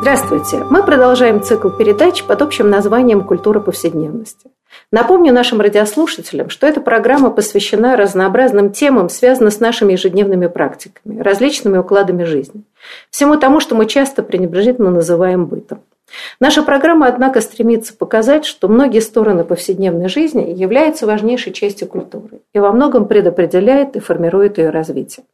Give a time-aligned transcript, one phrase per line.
[0.00, 0.64] Здравствуйте!
[0.70, 4.48] Мы продолжаем цикл передач под общим названием «Культура повседневности».
[4.92, 11.78] Напомню нашим радиослушателям, что эта программа посвящена разнообразным темам, связанным с нашими ежедневными практиками, различными
[11.78, 12.62] укладами жизни.
[13.10, 15.82] Всему тому, что мы часто пренебрежительно называем бытом.
[16.40, 22.58] Наша программа, однако, стремится показать, что многие стороны повседневной жизни являются важнейшей частью культуры и
[22.58, 25.24] во многом предопределяет и формирует ее развитие.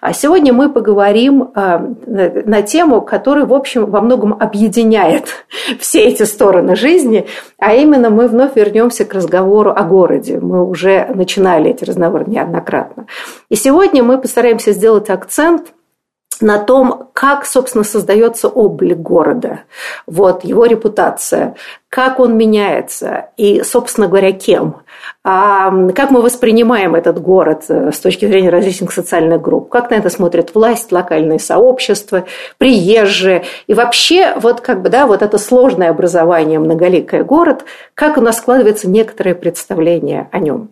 [0.00, 5.46] А сегодня мы поговорим а, на тему, которая, в общем, во многом объединяет
[5.80, 7.26] все эти стороны жизни,
[7.58, 10.38] а именно мы вновь вернемся к разговору о городе.
[10.38, 13.06] Мы уже начинали эти разговоры неоднократно.
[13.48, 15.72] И сегодня мы постараемся сделать акцент
[16.40, 19.60] на том, как, собственно, создается облик города,
[20.06, 21.54] вот, его репутация,
[21.88, 24.76] как он меняется и, собственно говоря, кем.
[25.24, 29.94] А как мы воспринимаем этот город э, с точки зрения различных социальных групп, как на
[29.94, 32.24] это смотрят власть, локальные сообщества,
[32.58, 33.44] приезжие.
[33.66, 38.38] И вообще, вот как бы, да, вот это сложное образование, многоликое город, как у нас
[38.38, 40.70] складывается некоторое представление о нем.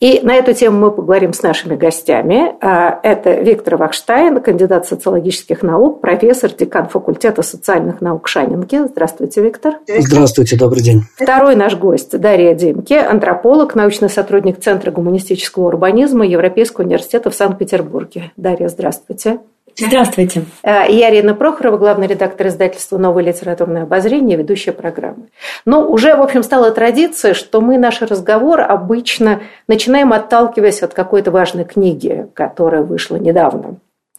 [0.00, 2.54] И на эту тему мы поговорим с нашими гостями.
[2.60, 8.86] А, это Виктор Вахштайн, кандидат социологических наук, профессор, декан факультета социальных наук Шанинки.
[8.86, 9.74] Здравствуйте, Виктор.
[9.86, 11.02] Здравствуйте, добрый день.
[11.16, 18.32] Второй наш гость Дарья Димки, антрополог, научный сотрудник Центра гуманистического урбанизма Европейского университета в Санкт-Петербурге.
[18.36, 19.40] Дарья, здравствуйте.
[19.80, 20.44] Здравствуйте.
[20.62, 25.28] Э, я Арина Прохорова, главный редактор издательства «Новое литературное обозрение», ведущая программы.
[25.64, 31.30] Но уже, в общем, стала традиция, что мы наш разговор обычно начинаем отталкиваясь от какой-то
[31.30, 33.76] важной книги, которая вышла недавно.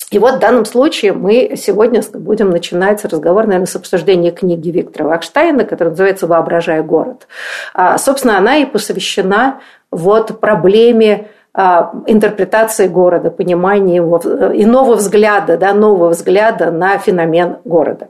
[0.10, 5.08] И вот в данном случае мы сегодня будем начинать разговор, наверное, с обсуждения книги Виктора
[5.08, 7.28] Вахштайна, которая называется «Воображая город».
[7.74, 16.10] А, собственно, она и посвящена вот проблеме интерпретации города, понимания его, иного взгляда, да, нового
[16.10, 18.10] взгляда на феномен города.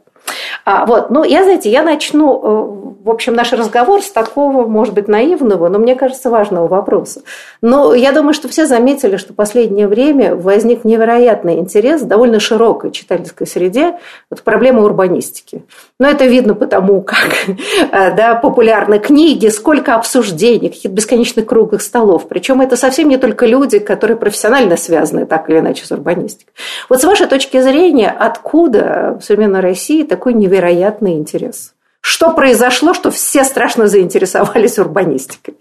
[0.65, 4.93] А, вот, ну, я, знаете, я начну, э, в общем, наш разговор с такого, может
[4.93, 7.21] быть, наивного, но мне кажется, важного вопроса.
[7.61, 12.39] Но я думаю, что все заметили, что в последнее время возник невероятный интерес в довольно
[12.39, 13.97] широкой читательской среде
[14.29, 15.63] вот, проблемы урбанистики.
[15.99, 17.29] Но это видно потому, как
[17.91, 22.27] э, да, популярны книги, сколько обсуждений, каких-то бесконечных круглых столов.
[22.27, 26.53] Причем это совсем не только люди, которые профессионально связаны так или иначе с урбанистикой.
[26.87, 31.73] Вот с вашей точки зрения, откуда в современной России такой невероятный интерес?
[31.99, 35.55] Что произошло, что все страшно заинтересовались урбанистикой?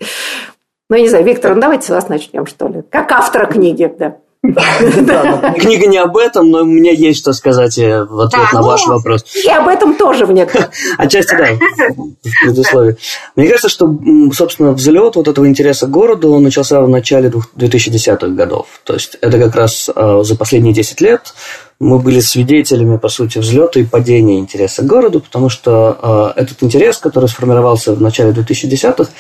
[0.91, 2.82] Ну, не знаю, Виктор, ну давайте с вас начнем, что ли.
[2.91, 4.19] Как автора книги, да.
[4.42, 8.62] Да, книга не об этом, но у меня есть что сказать э, в ответ на
[8.62, 9.24] ваш ну, вопрос.
[9.44, 10.44] И об этом тоже мне
[10.98, 11.48] Отчасти да,
[11.94, 12.96] в предусловии.
[13.36, 13.94] Мне кажется, что,
[14.32, 18.66] собственно, взлет вот этого интереса к городу он начался в начале 2010-х годов.
[18.84, 21.34] То есть это как раз э, за последние 10 лет
[21.80, 26.62] мы были свидетелями, по сути, взлета и падения интереса к городу, потому что э, этот
[26.62, 29.10] интерес, который сформировался в начале 2010-х,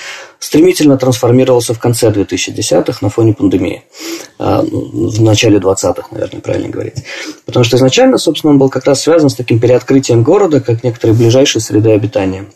[0.40, 3.84] стремительно трансформировался в конце 2010-х на фоне пандемии.
[4.38, 7.04] Э, в начале 20-х, наверное, правильно говорить.
[7.46, 11.16] Потому что изначально, собственно, он был как раз связан с таким переоткрытием города, как некоторые
[11.16, 12.46] ближайшие среды обитания.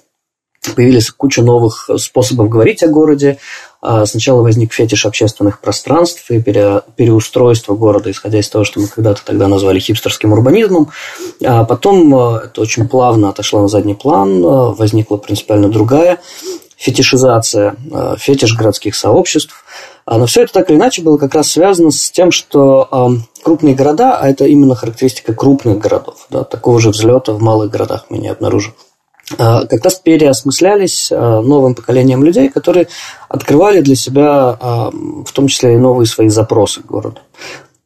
[0.74, 3.38] Появились куча новых способов говорить о городе,
[3.82, 8.86] а, сначала возник фетиш общественных пространств и пере, переустройство города, исходя из того, что мы
[8.86, 10.88] когда-то тогда назвали хипстерским урбанизмом.
[11.44, 16.18] А потом а, это очень плавно отошло на задний план, а, возникла принципиально другая
[16.76, 17.76] фетишизация,
[18.18, 19.64] фетиш городских сообществ.
[20.06, 24.16] Но все это так или иначе было как раз связано с тем, что крупные города,
[24.18, 28.28] а это именно характеристика крупных городов, да, такого же взлета в малых городах мы не
[28.28, 28.74] обнаружим.
[29.38, 32.88] А, как раз переосмыслялись а, новым поколением людей, которые
[33.28, 37.20] открывали для себя а, в том числе и новые свои запросы к городу.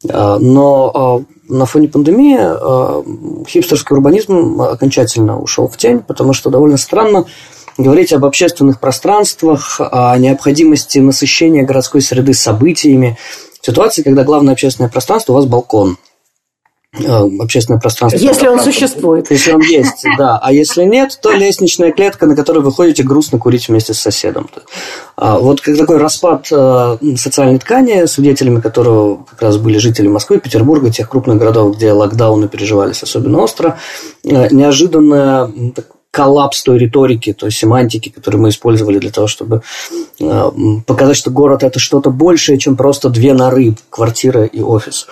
[0.01, 7.25] Но на фоне пандемии хипстерский урбанизм окончательно ушел в тень, потому что довольно странно
[7.79, 13.17] говорить об общественных пространствах, о необходимости насыщения городской среды событиями,
[13.61, 15.97] в ситуации, когда главное общественное пространство у вас балкон–
[16.91, 18.17] Э, общественное пространство.
[18.17, 19.29] Если он существует.
[19.29, 20.39] Если он есть, да.
[20.41, 24.49] А если нет, то лестничная клетка, на которой вы ходите грустно курить вместе с соседом.
[25.15, 30.89] А вот такой распад э, социальной ткани, свидетелями которого как раз были жители Москвы, Петербурга,
[30.89, 33.77] тех крупных городов, где локдауны переживались особенно остро,
[34.23, 35.51] э, неожиданно
[36.11, 39.61] коллапс той риторики, той семантики, которую мы использовали для того, чтобы
[40.19, 40.51] э,
[40.85, 45.07] показать, что город это что-то большее, чем просто две норы, квартира и офис.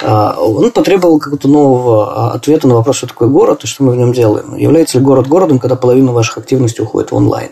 [0.00, 3.92] Э, он потребовал какого-то нового а, ответа на вопрос, что такое город и что мы
[3.92, 4.56] в нем делаем.
[4.56, 7.50] Является ли город городом, когда половина ваших активностей уходит в онлайн?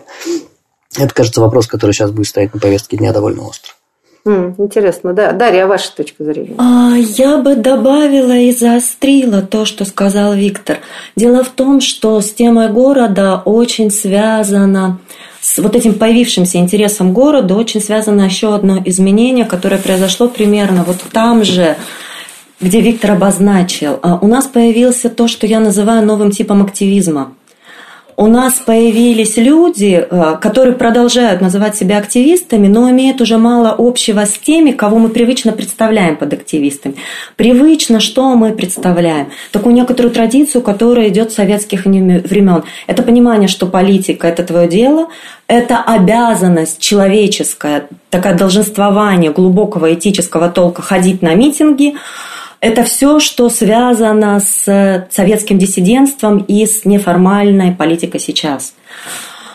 [0.96, 3.72] Это, кажется, вопрос, который сейчас будет стоять на повестке дня довольно остро.
[4.24, 5.32] Интересно, да.
[5.32, 6.54] Дарья, а ваша точка зрения?
[6.58, 10.78] А, я бы добавила и заострила то, что сказал Виктор.
[11.16, 14.98] Дело в том, что с темой города очень связано
[15.40, 20.98] с вот этим появившимся интересом города очень связано еще одно изменение, которое произошло примерно вот
[21.12, 21.76] там же,
[22.60, 23.98] где Виктор обозначил.
[24.02, 27.32] А, у нас появился то, что я называю новым типом активизма
[28.20, 34.26] у нас появились люди, э, которые продолжают называть себя активистами, но имеют уже мало общего
[34.26, 36.96] с теми, кого мы привычно представляем под активистами.
[37.36, 39.28] Привычно, что мы представляем?
[39.52, 42.62] Такую некоторую традицию, которая идет с советских времен.
[42.86, 45.08] Это понимание, что политика– это твое дело,
[45.46, 51.94] это обязанность человеческая, такое долженствование глубокого этического толка ходить на митинги–
[52.60, 58.74] это все, что связано с советским диссидентством и с неформальной политикой сейчас.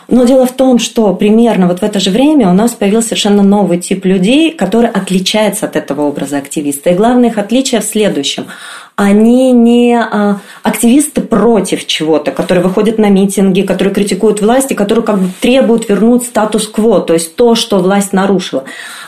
[0.08, 3.42] Но дело в том, что примерно вот в это же время у нас появился совершенно
[3.42, 6.90] новый тип людей, который отличается от этого образа активиста.
[6.90, 8.46] И главное их отличие в следующем.
[8.96, 15.04] Они не а, активисты против чего-то, которые выходят на митинги, которые критикуют власть и которые
[15.04, 18.64] как бы требуют вернуть статус-кво, то есть то, что власть нарушила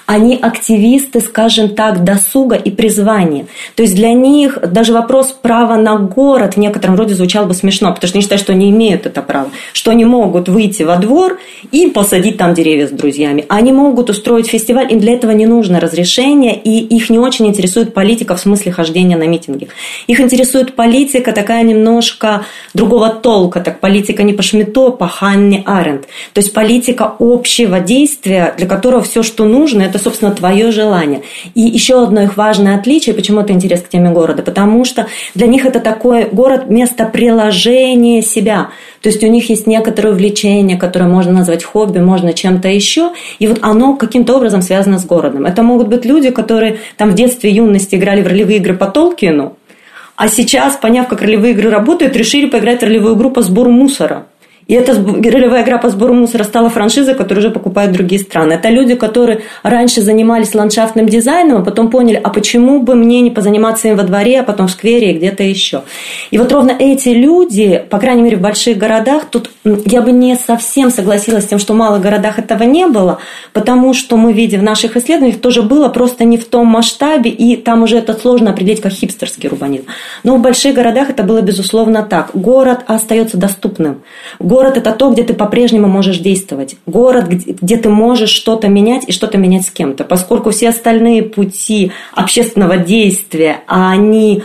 [0.08, 3.44] они активисты, скажем так, досуга и призвания.
[3.74, 7.92] То есть для них даже вопрос права на город в некотором роде звучал бы смешно,
[7.92, 11.38] потому что они считают, что они имеют это право, что они могут выйти во двор
[11.72, 13.44] и посадить там деревья с друзьями.
[13.50, 17.92] Они могут устроить фестиваль, им для этого не нужно разрешение, и их не очень интересует
[17.92, 19.68] политика в смысле хождения на митинги.
[20.06, 22.44] Их интересует политика такая немножко
[22.74, 26.02] другого толка, так политика не по Шмидту, а по Ханне Аренд.
[26.32, 31.22] То есть политика общего действия, для которого все, что нужно, это, собственно, твое желание.
[31.54, 35.46] И еще одно их важное отличие, почему это интерес к теме города, потому что для
[35.46, 38.70] них это такой город место приложения себя.
[39.02, 43.46] То есть у них есть некоторое увлечение, которое можно назвать хобби, можно чем-то еще, и
[43.46, 45.46] вот оно каким-то образом связано с городом.
[45.46, 49.56] Это могут быть люди, которые там в детстве, юности играли в ролевые игры по Толкину,
[50.18, 54.26] а сейчас, поняв, как ролевые игры работают, решили поиграть в ролевую игру по сбору мусора–
[54.68, 58.52] и эта ролевая игра по сбору мусора стала франшизой, которую уже покупают другие страны.
[58.52, 63.30] Это люди, которые раньше занимались ландшафтным дизайном, а потом поняли, а почему бы мне не
[63.30, 65.84] позаниматься им во дворе, а потом в сквере и где-то еще.
[66.30, 70.36] И вот ровно эти люди, по крайней мере в больших городах, тут я бы не
[70.36, 73.20] совсем согласилась с тем, что в малых городах этого не было,
[73.54, 77.56] потому что мы видим в наших исследованиях, тоже было просто не в том масштабе, и
[77.56, 79.86] там уже это сложно определить как хипстерский урбанизм.
[80.24, 82.32] Но в больших городах это было безусловно так.
[82.34, 84.02] Город остается доступным.
[84.38, 86.74] Город Город– это то, где ты по-прежнему можешь действовать.
[86.84, 90.02] Город, где ты можешь что-то менять и что-то менять с кем-то.
[90.02, 94.42] Поскольку все остальные пути общественного действия, они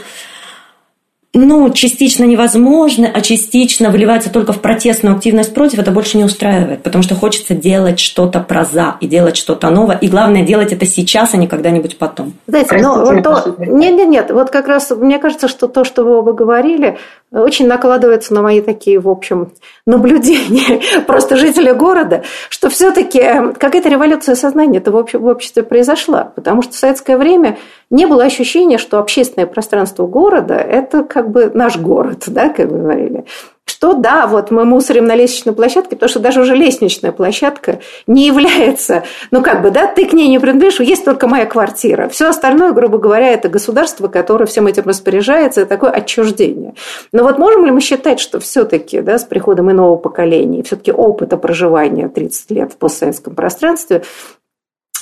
[1.33, 6.83] ну, частично невозможны, а частично выливаются только в протестную активность против, это больше не устраивает,
[6.83, 10.85] потому что хочется делать что-то про «за» и делать что-то новое, и главное делать это
[10.85, 12.33] сейчас, а не когда-нибудь потом.
[12.45, 13.55] Знаете, ну, вот то...
[13.57, 16.99] Нет, нет, нет, вот как раз мне кажется, что то, что вы оба говорили,
[17.33, 19.51] очень накладывается на мои такие, в общем,
[19.85, 23.19] наблюдения просто жителя города, что все-таки
[23.57, 27.57] какая-то революция сознания это в обществе произошла, потому что в советское время
[27.89, 33.25] не было ощущения, что общественное пространство города– это как бы наш город, да, как говорили.
[33.65, 38.27] Что да, вот мы мусорим на лестничной площадке, потому что даже уже лестничная площадка не
[38.27, 42.09] является, ну как бы, да, ты к ней не принадлежишь, есть только моя квартира.
[42.09, 46.75] Все остальное, грубо говоря, это государство, которое всем этим распоряжается, это такое отчуждение.
[47.13, 51.37] Но вот можем ли мы считать, что все-таки, да, с приходом иного поколения, все-таки опыта
[51.37, 54.03] проживания 30 лет в постсоветском пространстве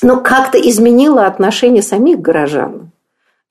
[0.03, 2.90] ну, как-то изменило отношение самих горожан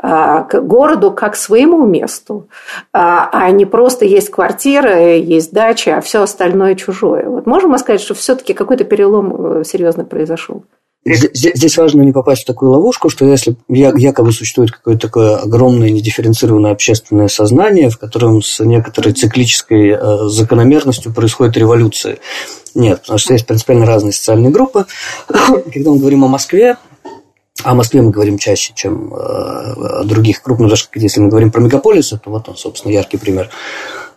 [0.03, 2.49] к городу как к своему месту,
[2.93, 7.29] а, а не просто есть квартира, есть дача, а все остальное чужое.
[7.29, 10.65] Вот можем мы сказать, что все-таки какой-то перелом э, серьезно произошел?
[11.03, 16.73] Здесь важно не попасть в такую ловушку, что если якобы существует какое-то такое огромное недифференцированное
[16.73, 22.19] общественное сознание, в котором с некоторой циклической э, закономерностью происходит революция.
[22.75, 24.85] Нет, потому что есть принципиально разные социальные группы.
[25.27, 26.77] Когда мы говорим о Москве,
[27.65, 31.61] о Москве мы говорим чаще, чем э, о других крупных, даже если мы говорим про
[31.61, 33.51] мегаполисы, то вот он, собственно, яркий пример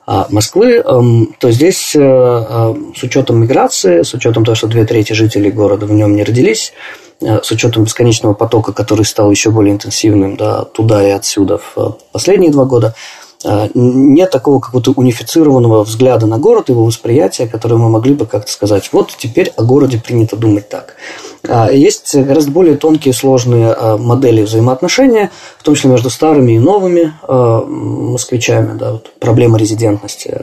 [0.05, 4.85] а, Москвы, эм, то здесь э, э, с учетом миграции, с учетом того, что две
[4.85, 6.73] трети жителей города в нем не родились,
[7.21, 12.51] с учетом бесконечного потока, который стал еще более интенсивным да, туда и отсюда в последние
[12.51, 12.95] два года,
[13.73, 18.89] нет такого какого-то унифицированного взгляда на город, его восприятия, которое мы могли бы как-то сказать,
[18.91, 20.95] вот теперь о городе принято думать так.
[21.47, 26.59] А, есть гораздо более тонкие, сложные а, модели взаимоотношения, в том числе между старыми и
[26.59, 30.37] новыми москвичами, да, вот проблема резидентности,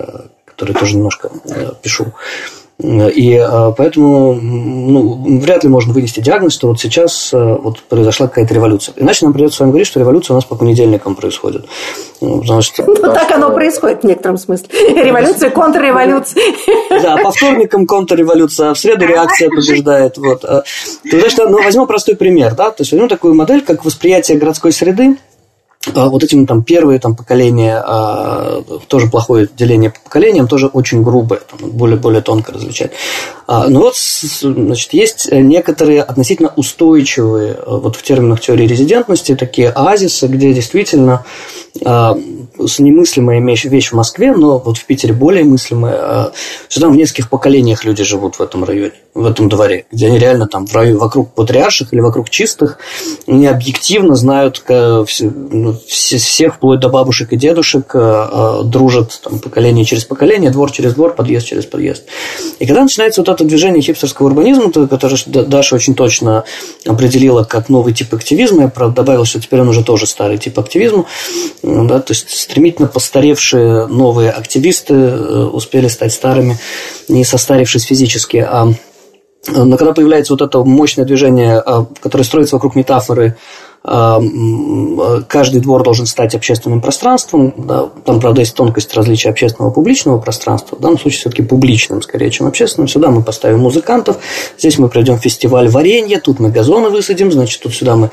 [0.44, 1.30] которую тоже немножко
[1.82, 2.12] пишу.
[2.82, 8.26] И а, поэтому ну, вряд ли можно вынести диагноз, что вот сейчас а, вот произошла
[8.26, 8.94] какая-то революция.
[8.96, 11.66] Иначе нам придется с вами говорить, что революция у нас по понедельникам происходит.
[12.20, 13.34] Ну, потому что, ну так что...
[13.34, 14.68] оно происходит в некотором смысле.
[15.04, 16.42] Революция, контрреволюция.
[17.02, 20.16] Да, по вторникам контрреволюция, а в среду реакция побеждает.
[20.16, 20.40] Вот.
[20.40, 22.54] Ты знаешь, ну, возьмем простой пример.
[22.54, 22.70] Да?
[22.70, 25.16] То есть возьмем такую модель, как восприятие городской среды
[25.86, 31.40] вот этим там первые там поколения, а, тоже плохое деление по поколениям, тоже очень грубое,
[31.40, 32.92] там, более, более тонко различать.
[33.46, 40.26] А, но вот, значит, есть некоторые относительно устойчивые, вот в терминах теории резидентности, такие оазисы,
[40.26, 41.24] где действительно
[41.84, 42.14] а,
[42.78, 46.32] немыслимая вещь, в Москве, но вот в Питере более мыслимая, а,
[46.68, 50.18] что там в нескольких поколениях люди живут в этом районе, в этом дворе, где они
[50.18, 52.78] реально там в районе, вокруг патриарших или вокруг чистых,
[53.26, 60.04] они объективно знают ну, всех, вплоть до бабушек и дедушек, а, дружат там, поколение через
[60.04, 62.04] поколение, двор через двор, подъезд через подъезд.
[62.58, 66.44] И когда начинается вот это движение хипстерского урбанизма, которое Даша очень точно
[66.86, 70.58] определила как новый тип активизма, я, правда, добавил, что теперь он уже тоже старый тип
[70.58, 71.06] активизма,
[71.62, 76.58] да, то есть стремительно постаревшие новые активисты э, успели стать старыми,
[77.08, 78.72] не состарившись физически, а
[79.46, 83.38] но когда появляется вот это мощное движение, а, которое строится вокруг метафоры
[83.82, 87.54] каждый двор должен стать общественным пространством.
[87.56, 90.76] Да, там, правда, есть тонкость различия общественного и публичного пространства.
[90.76, 92.88] В данном случае все-таки публичным, скорее, чем общественным.
[92.88, 94.18] Сюда мы поставим музыкантов,
[94.58, 98.10] здесь мы пройдем фестиваль варенья, тут мы газоны высадим, значит, тут сюда мы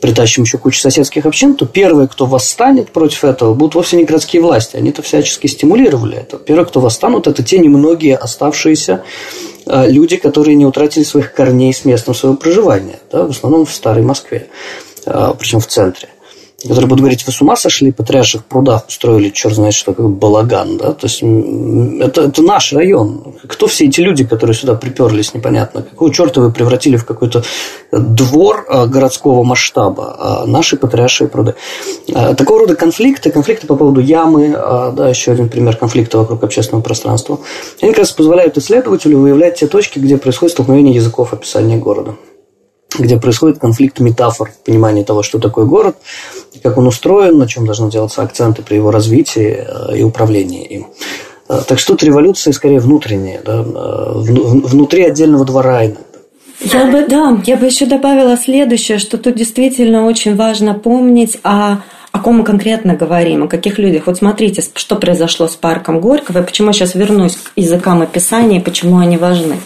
[0.00, 4.40] притащим еще кучу соседских общин, то первые, кто восстанет против этого, будут вовсе не городские
[4.40, 4.76] власти.
[4.76, 6.36] Они-то всячески стимулировали это.
[6.36, 9.02] Первые, кто восстанут, это те немногие оставшиеся
[9.66, 13.72] а, люди, которые не утратили своих корней с местом своего проживания, да, в основном в
[13.72, 14.48] старой Москве.
[15.08, 16.08] А, причем в центре
[16.62, 20.76] которые будут говорить, вы с ума сошли, патриарших прудах устроили, черт знает что, такое балаган,
[20.76, 23.36] да, то есть это, это наш район.
[23.46, 25.82] Кто все эти люди, которые сюда приперлись, непонятно.
[25.82, 27.44] Какого черта вы превратили в какой-то
[27.92, 31.54] двор а, городского масштаба, а наши патриаршие пруды.
[32.08, 37.38] Такого рода конфликты, конфликты по поводу ямы, да, еще один пример конфликта вокруг общественного пространства,
[37.80, 42.16] они как раз позволяют исследователю выявлять те точки, где происходит столкновение языков описания города
[43.02, 45.96] где происходит конфликт метафор, понимание того, что такое город,
[46.62, 50.86] как он устроен, на чем должны делаться акценты при его развитии э, и управлении им.
[51.48, 55.82] Э, так что тут революция скорее внутренняя, да, э, внутри отдельного двора.
[55.82, 61.78] Я бы, да, я бы еще добавила следующее, что тут действительно очень важно помнить о
[62.10, 64.06] о ком мы конкретно говорим, о каких людях.
[64.06, 68.58] Вот смотрите, что произошло с парком Горького, и почему я сейчас вернусь к языкам описания,
[68.58, 69.56] и почему они важны.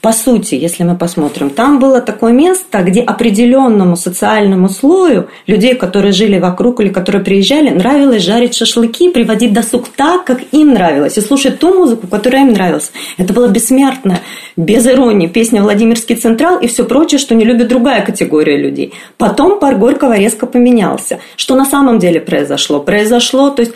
[0.00, 6.12] По сути, если мы посмотрим, там было такое место, где определенному социальному слою людей, которые
[6.12, 11.20] жили вокруг или которые приезжали, нравилось жарить шашлыки, приводить досуг так, как им нравилось, и
[11.20, 12.92] слушать ту музыку, которая им нравилась.
[13.16, 14.20] Это было бессмертно,
[14.56, 18.92] без иронии, песня «Владимирский Централ» и все прочее, что не любит другая категория людей.
[19.16, 21.18] Потом пар Горького резко поменялся.
[21.34, 22.78] Что на самом деле произошло?
[22.78, 23.74] Произошло, то есть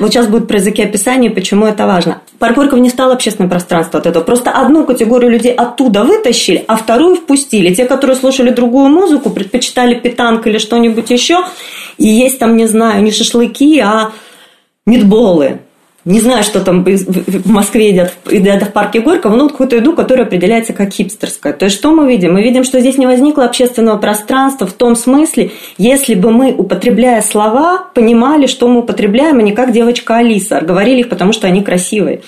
[0.00, 2.22] вот сейчас будет про языки описания, почему это важно.
[2.38, 4.24] Парк не стал общественным пространством от этого.
[4.24, 7.74] Просто одну категорию людей оттуда вытащили, а вторую впустили.
[7.74, 11.44] Те, которые слушали другую музыку, предпочитали питанк или что-нибудь еще.
[11.96, 14.10] И есть там, не знаю, не шашлыки, а
[14.86, 15.60] мидболы
[16.08, 20.26] не знаю, что там в Москве едят, едят в парке Горького, но какую-то еду, которая
[20.26, 21.52] определяется как хипстерская.
[21.52, 22.32] То есть, что мы видим?
[22.32, 27.20] Мы видим, что здесь не возникло общественного пространства в том смысле, если бы мы, употребляя
[27.20, 31.62] слова, понимали, что мы употребляем, а не как девочка Алиса, говорили их, потому что они
[31.62, 32.22] красивые.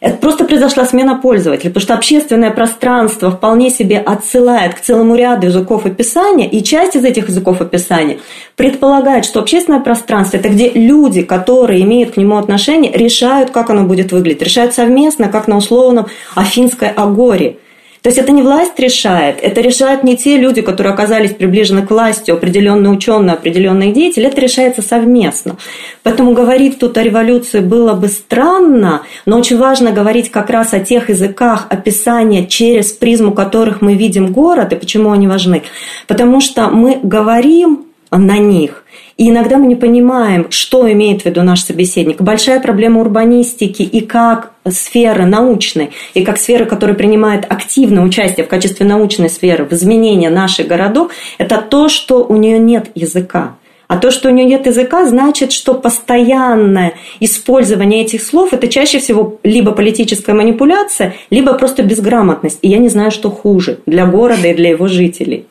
[0.00, 5.48] Это просто произошла смена пользователя, потому что общественное пространство вполне себе отсылает к целому ряду
[5.48, 8.18] языков описания, и часть из этих языков описания
[8.56, 13.84] предполагает, что общественное пространство– это где люди, которые имеют к нему отношение, решают, как оно
[13.84, 17.58] будет выглядеть, решают совместно, как на условном Афинской агоре–
[18.02, 21.90] то есть это не власть решает, это решают не те люди, которые оказались приближены к
[21.90, 25.56] власти, определенные ученые, определенные деятели, это решается совместно.
[26.02, 30.80] Поэтому говорить тут о революции было бы странно, но очень важно говорить как раз о
[30.80, 35.62] тех языках описания, через призму которых мы видим город и почему они важны.
[36.06, 38.84] Потому что мы говорим на них–
[39.20, 42.22] и иногда мы не понимаем, что имеет в виду наш собеседник.
[42.22, 48.48] Большая проблема урбанистики и как сферы научной, и как сферы, которая принимает активное участие в
[48.48, 53.56] качестве научной сферы в изменении наших городов, это то, что у нее нет языка.
[53.88, 59.00] А то, что у нее нет языка, значит, что постоянное использование этих слов– это чаще
[59.00, 62.60] всего либо политическая манипуляция, либо просто безграмотность.
[62.62, 65.44] И я не знаю, что хуже для города и для его жителей.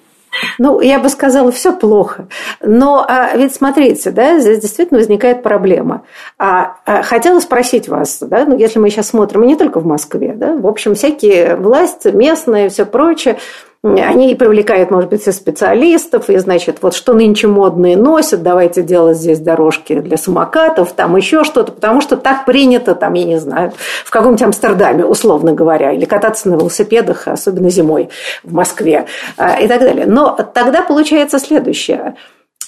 [0.58, 2.27] Ну, я бы сказала, все плохо.
[2.62, 6.03] Но а, ведь смотрите, да, здесь действительно возникает проблема.
[6.38, 9.86] А, а, хотела спросить вас, да, ну, если мы сейчас смотрим, и не только в
[9.86, 13.38] Москве, да, в общем, всякие власти местные, все прочее,
[13.81, 19.17] они привлекают, может быть, и специалистов, и, значит, вот что нынче модные носят, давайте делать
[19.17, 23.71] здесь дорожки для самокатов, там еще что-то, потому что так принято, там, я не знаю,
[24.03, 28.09] в каком-нибудь Амстердаме, условно говоря, или кататься на велосипедах, особенно зимой
[28.43, 29.05] в Москве
[29.38, 30.05] а, и так далее.
[30.05, 32.15] Но тогда получается следующее.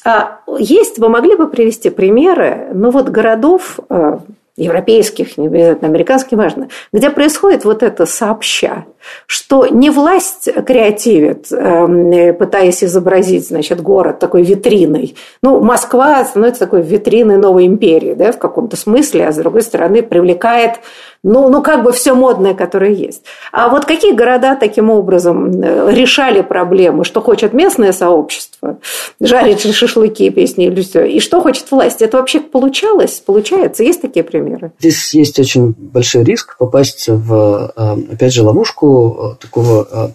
[0.05, 4.21] А, есть, вы могли бы привести примеры, ну вот городов, а,
[4.55, 8.85] европейских, не обязательно американских, важно, где происходит вот это сообща,
[9.25, 15.15] что не власть креативит, эм, пытаясь изобразить, значит, город такой витриной.
[15.41, 20.01] Ну, Москва становится такой витриной новой империи, да, в каком-то смысле, а с другой стороны
[20.01, 20.79] привлекает
[21.23, 23.21] ну, ну, как бы все модное, которое есть.
[23.51, 28.79] А вот какие города таким образом э, решали проблемы, что хочет местное сообщество,
[29.19, 32.01] жарить шашлыки, песни или все, и что хочет власть?
[32.01, 33.21] Это вообще получалось?
[33.23, 33.83] Получается?
[33.83, 34.71] Есть такие примеры?
[34.79, 38.90] Здесь есть очень большой риск попасть в, э, опять же, ловушку
[39.39, 40.11] такого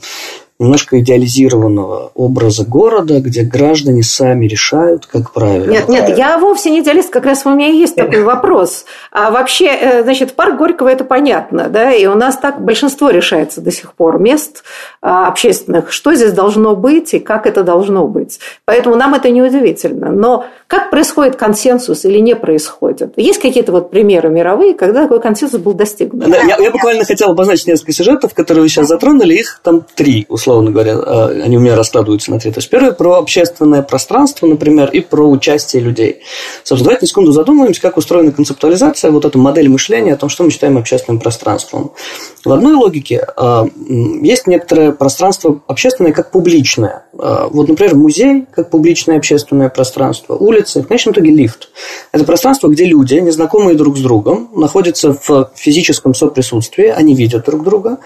[0.59, 5.71] немножко идеализированного образа города, где граждане сами решают, как правильно.
[5.71, 8.87] Нет, нет, я вовсе не идеалист, как раз у меня есть такой вопрос.
[9.13, 13.61] А вообще, э, значит, парк Горького это понятно, да, и у нас так большинство решается
[13.61, 14.65] до сих пор мест
[15.03, 18.41] а, общественных, что здесь должно быть и как это должно быть.
[18.65, 20.11] Поэтому нам это не удивительно.
[20.11, 23.13] Но как происходит консенсус или не происходит?
[23.17, 26.31] Есть какие-то вот примеры мировые, когда такой консенсус был достигнут?
[26.31, 30.25] Да, я, я буквально хотел обозначить несколько сюжетов, которые вы сейчас затронули, их там три,
[30.29, 32.51] условно говоря, а, они у меня раскладываются на три.
[32.53, 36.21] То есть первое про общественное пространство, например, и про участие людей.
[36.65, 40.45] Собственно, давайте на секунду задумаемся, как устроена концептуализация, вот эта модель мышления о том, что
[40.45, 41.93] мы считаем общественным пространством.
[42.45, 43.67] В одной логике а,
[44.23, 47.07] есть некоторое пространство общественное как публичное.
[47.19, 51.71] А, вот, например, музей как публичное общественное пространство, улицы, в конечном итоге лифт.
[52.13, 57.65] Это пространство, где люди, незнакомые друг с другом, находятся в физическом соприсутствии, они видят друг
[57.65, 57.99] друга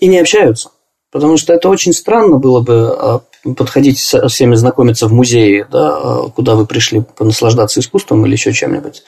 [0.00, 0.70] и не общаются.
[1.12, 3.20] Потому что это очень странно было бы а,
[3.54, 9.02] подходить со всеми знакомиться в музее, да, куда вы пришли наслаждаться искусством или еще чем-нибудь.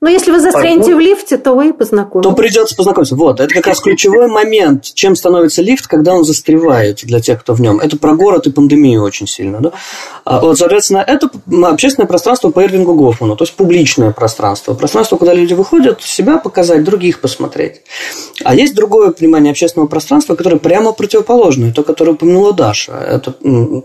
[0.00, 2.30] Но если вы застрянете в лифте, то вы и познакомитесь.
[2.30, 3.16] То придется познакомиться.
[3.16, 7.54] Вот, это как раз ключевой момент, чем становится лифт, когда он застревает для тех, кто
[7.54, 7.80] в нем.
[7.80, 9.60] Это про город и пандемию очень сильно.
[9.60, 9.72] Да?
[10.24, 11.28] А вот, соответственно, это
[11.64, 14.74] общественное пространство по Эрвингу Гофману, то есть публичное пространство.
[14.74, 17.82] Пространство, куда люди выходят, себя показать, других посмотреть.
[18.44, 22.92] А есть другое понимание общественного пространства, которое прямо противоположное, то, которое упомянула Даша.
[22.92, 23.32] Это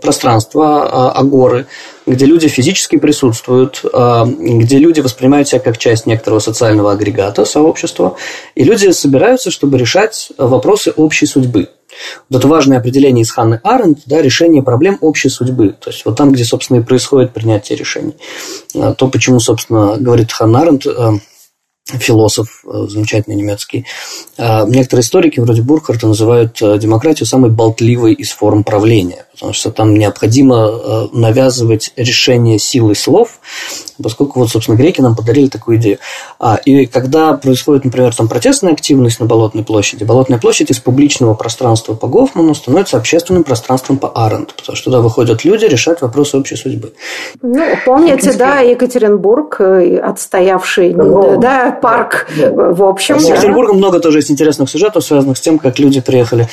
[0.00, 1.66] пространство, а, агоры,
[2.06, 8.16] где люди физически присутствуют, а, где люди воспринимают себя как часть некоторого социального агрегата, сообщества,
[8.54, 11.68] и люди собираются, чтобы решать вопросы общей судьбы.
[12.28, 15.74] Вот это важное определение из Ханны Аренд, да, решение проблем общей судьбы.
[15.80, 18.16] То есть, вот там, где, собственно, и происходит принятие решений.
[18.74, 21.14] А, то, почему, собственно, говорит Ханна Аренд, а,
[21.86, 23.84] философ э, замечательный немецкий.
[24.38, 29.70] А, некоторые историки, вроде Бурхарта, называют э, демократию самой болтливой из форм правления, потому что
[29.70, 33.38] там необходимо э, навязывать решение силой слов,
[34.02, 35.98] поскольку, вот, собственно, греки нам подарили такую идею.
[36.40, 41.34] А, и когда происходит, например, там протестная активность на Болотной площади, Болотная площадь из публичного
[41.34, 46.38] пространства по Гофману становится общественным пространством по Аренд, потому что туда выходят люди решать вопросы
[46.38, 46.94] общей судьбы.
[47.42, 53.20] Ну, помните, да, Екатеринбург, отстоявший, да, парк, в общем.
[53.20, 56.48] С Петербургом много тоже есть интересных сюжетов, связанных с тем, как люди приехали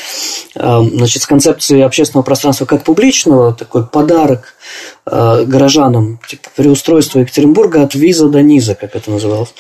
[0.55, 4.55] эм, значит, с концепцией общественного пространства как публичного, такой подарок
[5.05, 9.53] э, горожанам, типа переустройство Екатеринбурга от виза до низа, как это называлось.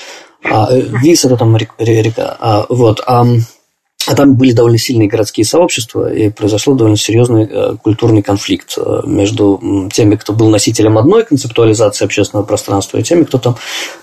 [0.43, 2.37] А, э, виз это там река.
[2.39, 3.01] А, вот.
[3.05, 3.25] А,
[4.07, 9.01] а там были довольно сильные городские сообщества, и произошел довольно серьезный э, культурный конфликт э,
[9.05, 13.57] между теми, кто был носителем одной концептуализации общественного пространства, и теми, кто там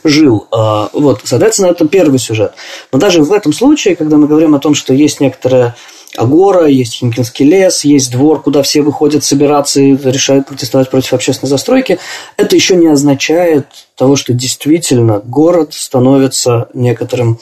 [0.05, 0.47] жил.
[0.53, 2.53] А, вот, соответственно, это первый сюжет.
[2.93, 5.75] Но даже в этом случае, когда мы говорим о том, что есть некоторая
[6.17, 11.51] Агора, есть Химкинский лес, есть двор, куда все выходят собираться и решают протестовать против общественной
[11.51, 11.99] застройки,
[12.37, 17.39] это еще не означает того, что действительно город становится некоторым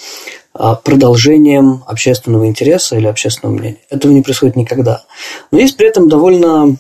[0.85, 3.79] продолжением общественного интереса или общественного мнения.
[3.91, 5.05] Этого не происходит никогда.
[5.51, 6.77] Но есть при этом довольно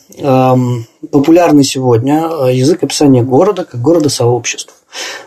[1.10, 4.74] популярный сегодня язык описания города как города сообществ.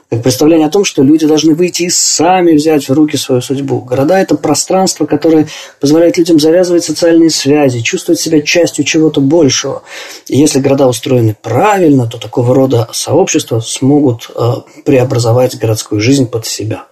[0.10, 3.82] как представление о том, что люди должны выйти и сами взять в руки свою судьбу.
[3.82, 5.48] Города– это пространство, которое
[5.80, 9.84] позволяет людям завязывать социальные связи, чувствовать себя частью чего-то большего.
[10.28, 14.54] И если города устроены правильно, то такого рода сообщества смогут э,
[14.86, 16.86] преобразовать городскую жизнь под себя.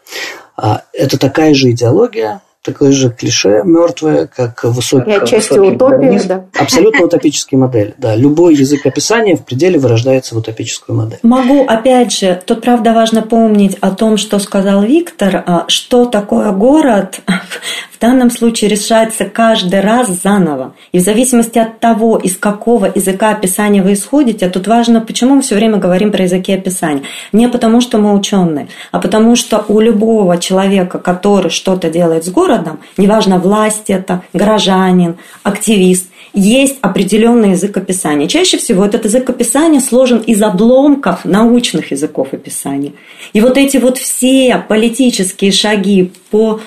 [0.58, 5.12] А это такая же идеология, такое же клише мертвое, как высокий...
[5.12, 6.46] И отчасти утопия, да.
[6.60, 8.16] Абсолютно утопические модели, да.
[8.16, 11.20] Любой язык описания в пределе вырождается в утопическую модель.
[11.24, 16.52] Могу, опять же, тут, правда, важно помнить о том, что сказал Виктор, а, что такое
[16.52, 17.22] город
[17.98, 20.76] в данном случае решается каждый раз заново.
[20.92, 25.42] И в зависимости от того, из какого языка описания вы исходите, тут важно, почему мы
[25.42, 27.04] все время говорим про языки описания.
[27.32, 32.30] Не потому, что мы ученые, а потому, что у любого человека, который что-то делает с
[32.30, 38.28] городом, неважно, власть это, горожанин, активист, есть определенный язык описания.
[38.28, 42.94] Чаще всего этот язык описания сложен из обломков научных языков описания.
[43.34, 46.60] И вот эти вот все политические шаги по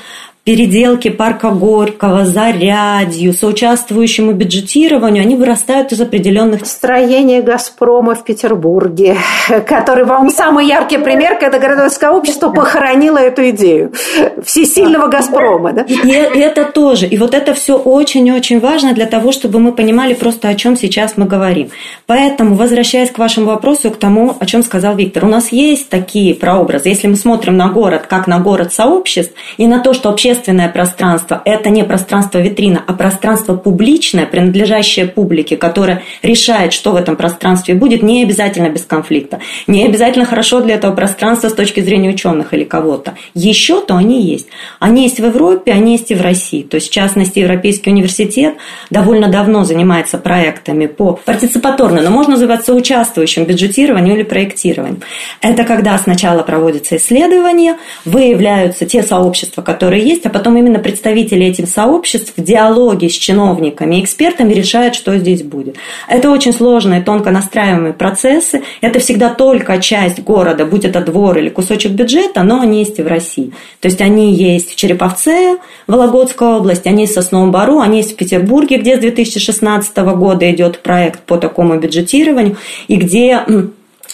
[0.50, 6.66] переделки парка Горького, зарядью, соучаствующему бюджетированию, они вырастают из определенных...
[6.66, 9.16] Строение «Газпрома» в Петербурге,
[9.64, 13.92] который, вам самый яркий пример, когда городское общество похоронило эту идею
[14.44, 15.72] всесильного «Газпрома».
[15.72, 15.82] Да?
[15.82, 17.06] И это тоже.
[17.06, 21.16] И вот это все очень-очень важно для того, чтобы мы понимали просто, о чем сейчас
[21.16, 21.70] мы говорим.
[22.06, 26.34] Поэтому, возвращаясь к вашему вопросу, к тому, о чем сказал Виктор, у нас есть такие
[26.34, 26.88] прообразы.
[26.88, 30.70] Если мы смотрим на город как на город сообществ и на то, что общественность общественное
[30.70, 37.16] пространство– это не пространство витрина, а пространство публичное, принадлежащее публике, которое решает, что в этом
[37.16, 42.09] пространстве будет, не обязательно без конфликта, не обязательно хорошо для этого пространства с точки зрения
[42.09, 43.16] ученых или кого-то.
[43.35, 44.48] Еще то они есть.
[44.79, 46.62] Они есть в Европе, они есть и в России.
[46.62, 48.55] То есть, в частности, Европейский университет
[48.88, 55.00] довольно давно занимается проектами по партиципаторно, но можно называть соучаствующим бюджетированию или проектированию.
[55.42, 61.46] Это когда сначала проводятся исследования, выявляются те сообщества, которые есть, есть, а потом именно представители
[61.46, 65.76] этих сообществ в диалоге с чиновниками экспертами решают, что здесь будет.
[66.09, 68.62] Это очень сложные, тонко настраиваемые процессы.
[68.80, 73.02] Это всегда только часть города, будь это двор или кусочек бюджета, но они есть и
[73.02, 73.52] в России.
[73.80, 78.12] То есть они есть в Череповце, Вологодской области, они есть в Сосновом Бару, они есть
[78.12, 82.56] в Петербурге, где с 2016 года идет проект по такому бюджетированию,
[82.88, 83.44] и где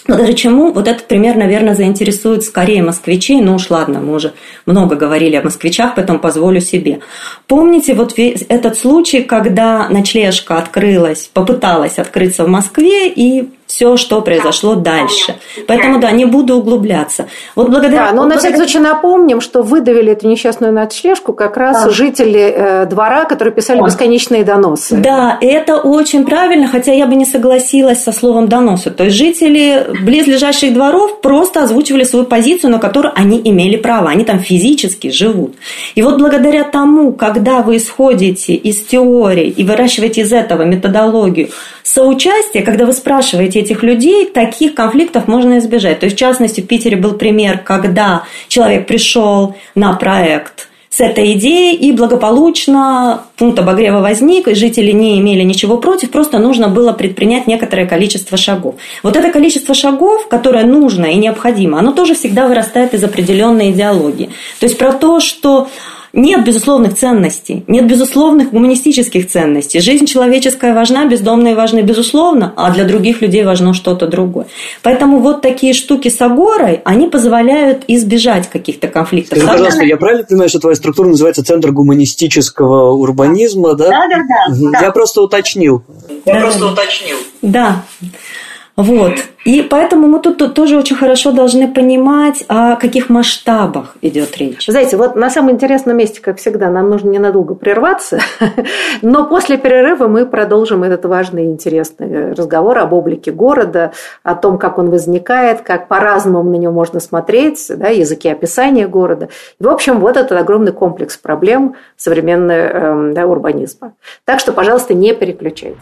[0.07, 3.41] Благодаря чему вот этот пример, наверное, заинтересует скорее москвичей.
[3.41, 4.33] Ну уж ладно, мы уже
[4.65, 7.01] много говорили о москвичах, поэтому позволю себе.
[7.47, 14.75] Помните вот этот случай, когда ночлежка открылась, попыталась открыться в Москве и все, что произошло
[14.75, 15.27] да, дальше.
[15.27, 15.67] Помню.
[15.67, 17.27] Поэтому, да, не буду углубляться.
[17.55, 18.07] Вот благодаря...
[18.07, 21.91] Да, но вот на всякий случай напомним, что выдавили эту несчастную ночлежку как раз да.
[21.91, 23.87] жители э, двора, которые писали да.
[23.87, 24.97] бесконечные доносы.
[24.97, 28.91] Да, это очень правильно, хотя я бы не согласилась со словом доносы.
[28.91, 34.11] То есть жители близлежащих дворов просто озвучивали свою позицию, на которую они имели право.
[34.11, 35.57] Они там физически живут.
[35.97, 41.49] И вот благодаря тому, когда вы исходите из теории и выращиваете из этого методологию
[41.83, 46.01] соучастия, когда вы спрашиваете этих людей, таких конфликтов можно избежать.
[46.01, 51.35] То есть, в частности, в Питере был пример, когда человек пришел на проект с этой
[51.35, 56.93] идеей, и благополучно пункт обогрева возник, и жители не имели ничего против, просто нужно было
[56.93, 58.77] предпринять некоторое количество шагов.
[59.03, 64.31] Вот это количество шагов, которое нужно и необходимо, оно тоже всегда вырастает из определенной идеологии.
[64.59, 65.69] То есть про то, что
[66.13, 69.81] нет безусловных ценностей, нет безусловных гуманистических ценностей.
[69.81, 74.47] Жизнь человеческая важна, бездомные важны безусловно, а для других людей важно что-то другое.
[74.83, 79.39] Поэтому вот такие штуки с агорой, они позволяют избежать каких-то конфликтов.
[79.39, 83.89] Скажи, пожалуйста, я правильно понимаю, что твоя структура называется Центр гуманистического урбанизма, да?
[83.89, 84.81] Да, да, да.
[84.81, 85.83] Я просто уточнил.
[86.25, 86.41] Я да.
[86.41, 87.17] просто уточнил.
[87.43, 87.85] Да.
[88.77, 89.15] Вот.
[89.47, 94.67] И поэтому мы тут, тут тоже очень хорошо должны понимать, о каких масштабах идет речь.
[94.67, 98.19] Знаете, вот на самом интересном месте, как всегда, нам нужно ненадолго прерваться,
[99.03, 104.59] но после перерыва мы продолжим этот важный и интересный разговор об облике города, о том,
[104.59, 109.31] как он возникает, как по-разному на него можно смотреть, да, языки описания города.
[109.59, 113.95] И, в общем, вот этот огромный комплекс проблем современного э, да, урбанизма.
[114.25, 115.79] Так что, пожалуйста, не переключайтесь.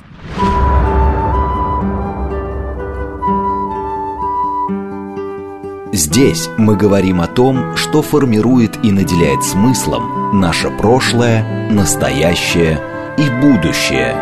[5.96, 12.80] Здесь мы говорим о том, что формирует и наделяет смыслом наше прошлое, настоящее
[13.16, 14.12] и будущее.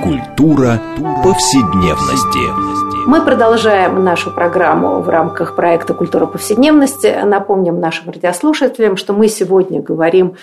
[0.00, 0.80] Культура
[1.24, 3.08] повседневности.
[3.08, 7.24] Мы продолжаем нашу программу в рамках проекта «Культура повседневности».
[7.24, 10.36] Напомним нашим радиослушателям, что мы сегодня говорим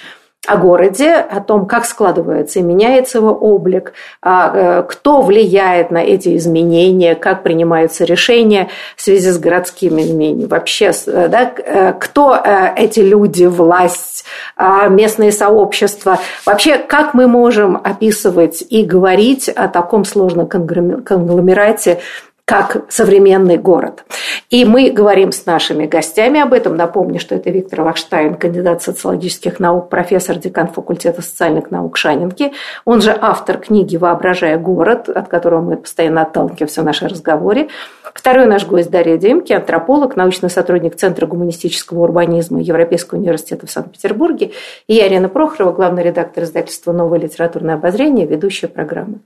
[0.48, 5.98] о городе, о том, как складывается и меняется его облик, а, э, кто влияет на
[5.98, 10.48] эти изменения, как принимаются решения в связи с городскими изменениями.
[10.48, 12.38] Вообще, э, да, э, кто
[12.76, 16.20] эти люди, власть, а, местные сообщества.
[16.46, 22.00] Вообще, как мы можем описывать и говорить о таком сложном конгломерате
[22.48, 24.06] как современный город.
[24.50, 26.78] И мы говорим с нашими гостями об этом.
[26.78, 32.54] Напомню, что это Виктор Вахштайн, кандидат социологических наук, профессор, декан факультета социальных наук Шанинки.
[32.86, 37.68] Он же автор книги «Воображая город», от которого мы постоянно отталкиваемся в нашем разговоре.
[38.14, 44.52] Второй наш гость Дарья Демки, антрополог, научный сотрудник Центра гуманистического урбанизма Европейского университета в Санкт-Петербурге.
[44.88, 49.20] И я, Ирина Прохорова, главный редактор издательства «Новое литературное обозрение», ведущая программы.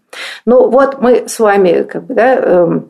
[0.48, 2.90] Ну вот мы с вами как бы, да, эм,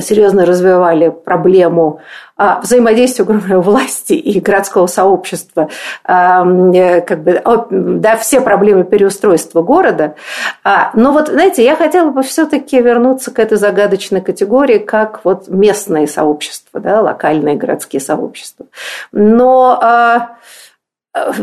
[0.00, 2.00] серьезно развивали проблему
[2.36, 5.68] а, взаимодействия, грубо власти и городского сообщества,
[6.04, 10.14] а, э, как бы, да, все проблемы переустройства города.
[10.62, 15.48] А, но вот, знаете, я хотела бы все-таки вернуться к этой загадочной категории, как вот
[15.48, 18.66] местные сообщества, да, локальные городские сообщества.
[19.12, 20.28] Но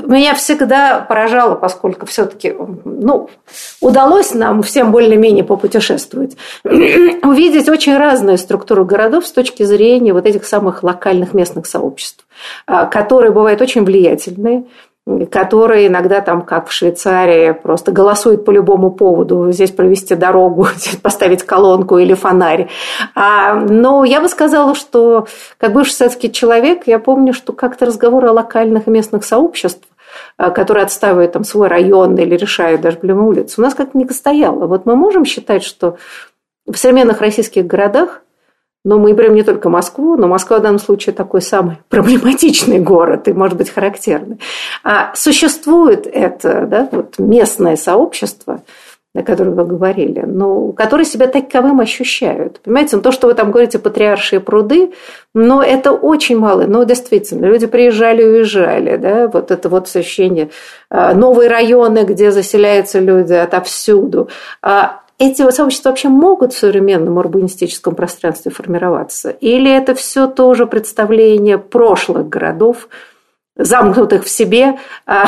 [0.05, 3.29] меня всегда поражало, поскольку все-таки ну,
[3.81, 10.45] удалось нам всем более-менее попутешествовать, увидеть очень разную структуру городов с точки зрения вот этих
[10.45, 12.25] самых локальных местных сообществ,
[12.65, 14.65] а, которые бывают очень влиятельные,
[15.32, 20.96] которые иногда там, как в Швейцарии, просто голосуют по любому поводу, здесь провести дорогу, здесь
[20.96, 22.70] поставить колонку или фонарь.
[23.13, 28.30] А, но я бы сказала, что как бывший советский человек, я помню, что как-то разговоры
[28.30, 29.91] о локальных местных сообществах
[30.38, 34.08] а, которые отстаивают там свой район или решают даже проблемы улиц, у нас как-то не
[34.10, 34.65] стояло.
[34.65, 35.98] Вот мы можем считать, что
[36.65, 38.22] в современных российских городах
[38.86, 43.28] но мы берем не только Москву, но Москва в данном случае такой самый проблематичный город
[43.28, 44.39] и, может быть, характерный.
[44.84, 48.62] А существует это да, вот местное сообщество,
[49.15, 52.60] о котором вы говорили, но которые себя таковым ощущают.
[52.60, 54.91] Понимаете, ну, то, что вы там говорите, патриаршие пруды,
[55.34, 56.63] но это очень мало.
[56.67, 58.98] Но действительно, люди приезжали и уезжали.
[58.98, 59.28] Да?
[59.30, 60.50] Вот это вот ощущение.
[60.89, 64.30] А, новые районы, где заселяются люди отовсюду.
[65.17, 69.30] Эти сообщества вообще могут в современном урбанистическом пространстве формироваться?
[69.30, 72.89] Или это все тоже представление прошлых городов,
[73.58, 75.25] замкнутых в себе, а,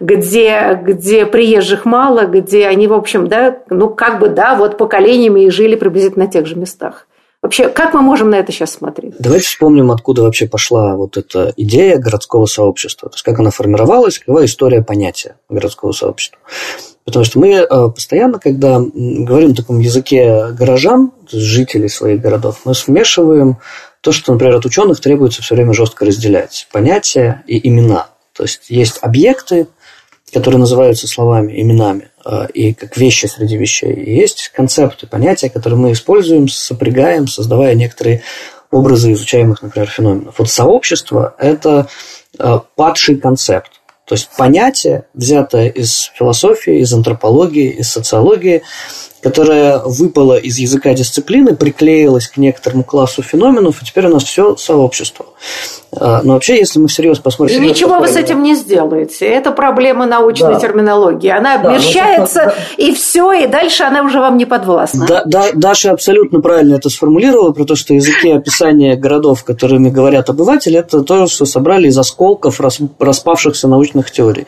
[0.00, 5.46] где, где приезжих мало, где они, в общем, да, ну, как бы, да, вот поколениями
[5.46, 7.08] и жили приблизительно на тех же местах.
[7.42, 9.16] Вообще, как мы можем на это сейчас смотреть?
[9.18, 13.10] Давайте вспомним, откуда вообще пошла вот эта идея городского сообщества.
[13.10, 16.38] То есть, как она формировалась, какова история понятия городского сообщества.
[17.04, 22.74] Потому что мы э, постоянно, когда говорим на таком языке горожан, жителей своих городов, мы
[22.74, 23.58] смешиваем
[24.00, 28.08] то, что, например, от ученых требуется все время жестко разделять понятия и имена.
[28.32, 29.66] То есть есть объекты,
[30.32, 33.92] которые называются словами, именами, э, и как вещи среди вещей.
[33.92, 38.22] И есть концепты, понятия, которые мы используем, сопрягаем, создавая некоторые
[38.70, 40.34] образы изучаемых, например, феноменов.
[40.38, 41.86] Вот сообщество– это
[42.38, 43.70] э, падший концепт.
[44.04, 48.62] То есть понятие, взятое из философии, из антропологии, из социологии,
[49.24, 54.54] которая выпала из языка дисциплины, приклеилась к некоторому классу феноменов, и теперь у нас все
[54.56, 55.24] сообщество.
[55.96, 57.62] А, но вообще, если мы всерьез посмотрим...
[57.62, 59.26] И ничего вы с этим не сделаете.
[59.26, 60.60] Это проблема научной да.
[60.60, 61.30] терминологии.
[61.30, 65.06] Она да, обмещается, да, и все, и дальше она уже вам не подвластна.
[65.06, 70.28] Да, да, Даша абсолютно правильно это сформулировала, про то, что языки описания городов, которыми говорят
[70.28, 72.60] обыватели, это то, что собрали из осколков
[72.98, 74.46] распавшихся научных теорий.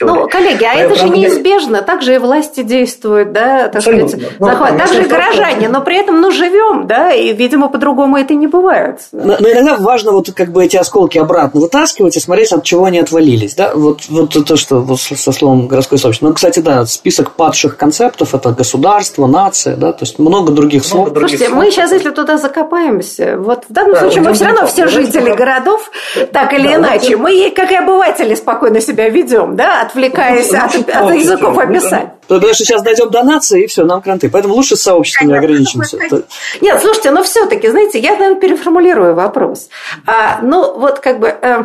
[0.00, 1.80] Ну, коллеги, а это же неизбежно.
[1.80, 4.76] Так же и власти действуют, да, так сказать, ну, захват.
[4.78, 8.46] Так же и горожане, но при этом, ну, живем, да, и, видимо, по-другому это не
[8.46, 9.00] бывает.
[9.12, 12.84] Но, но иногда важно вот как бы эти осколки обратно вытаскивать и смотреть, от чего
[12.84, 16.28] они отвалились, да, вот, вот то, что вот со словом городской сообщество.
[16.28, 20.84] Ну, кстати, да, список падших концептов– это государство, нация, да, то есть много других много
[20.84, 21.12] слов.
[21.12, 21.64] Других Слушайте, слов.
[21.64, 25.34] мы сейчас, если туда закопаемся, вот в данном да, случае мы все равно все жители
[25.34, 25.90] городов,
[26.32, 31.14] так или да, иначе, мы, как и обыватели, спокойно себя ведем, да, отвлекаясь от, от
[31.14, 32.17] языков описать.
[32.28, 34.28] Потому что сейчас дойдем до нации, и все, нам кранты.
[34.28, 35.98] Поэтому лучше с сообществами ограничимся.
[36.60, 39.68] Нет, слушайте, но все-таки, знаете, я, наверное, переформулирую вопрос.
[40.06, 41.28] А, ну, вот как бы...
[41.28, 41.64] Э,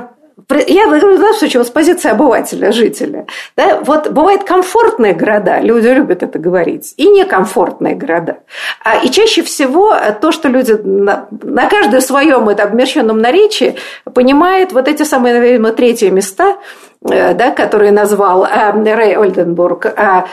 [0.67, 3.27] я говорю, да, в случае, с позиции обывателя, жителя.
[3.55, 8.39] Да, вот бывают комфортные города, люди любят это говорить, и некомфортные города.
[8.83, 13.75] А, и чаще всего то, что люди на, на каждое своем это обмерщенном наречии
[14.13, 16.57] понимают вот эти самые, наверное, третьи места–
[16.92, 20.25] э, да, который назвал Рэй Ольденбург, а,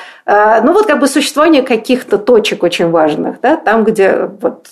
[0.63, 4.69] ну вот как бы существование каких-то точек очень важных, да, там, где вот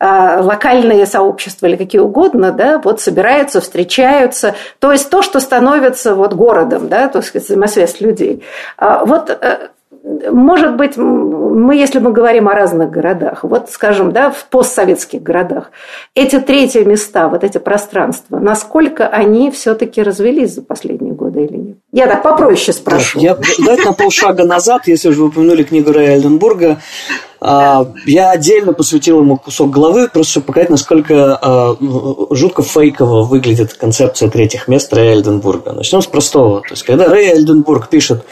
[0.00, 6.34] локальные сообщества или какие угодно, да, вот собираются, встречаются, то есть то, что становится вот
[6.34, 8.44] городом, да, то есть взаимосвязь людей.
[8.78, 9.38] Вот
[10.30, 15.70] может быть, мы, если мы говорим о разных городах, вот, скажем, да, в постсоветских городах,
[16.14, 21.76] эти третьи места, вот эти пространства, насколько они все-таки развелись за последние годы или нет?
[21.92, 23.18] Я так попроще спрошу.
[23.20, 26.78] Я, давайте на полшага назад, если уже вы упомянули книгу Рэя Эльденбурга,
[27.40, 31.76] а, я отдельно посвятил ему кусок головы, просто чтобы показать, насколько а,
[32.30, 35.72] жутко фейково выглядит концепция третьих мест Рэя Эльденбурга.
[35.72, 36.60] Начнем с простого.
[36.62, 38.24] То есть, когда Рэй Эльденбург пишет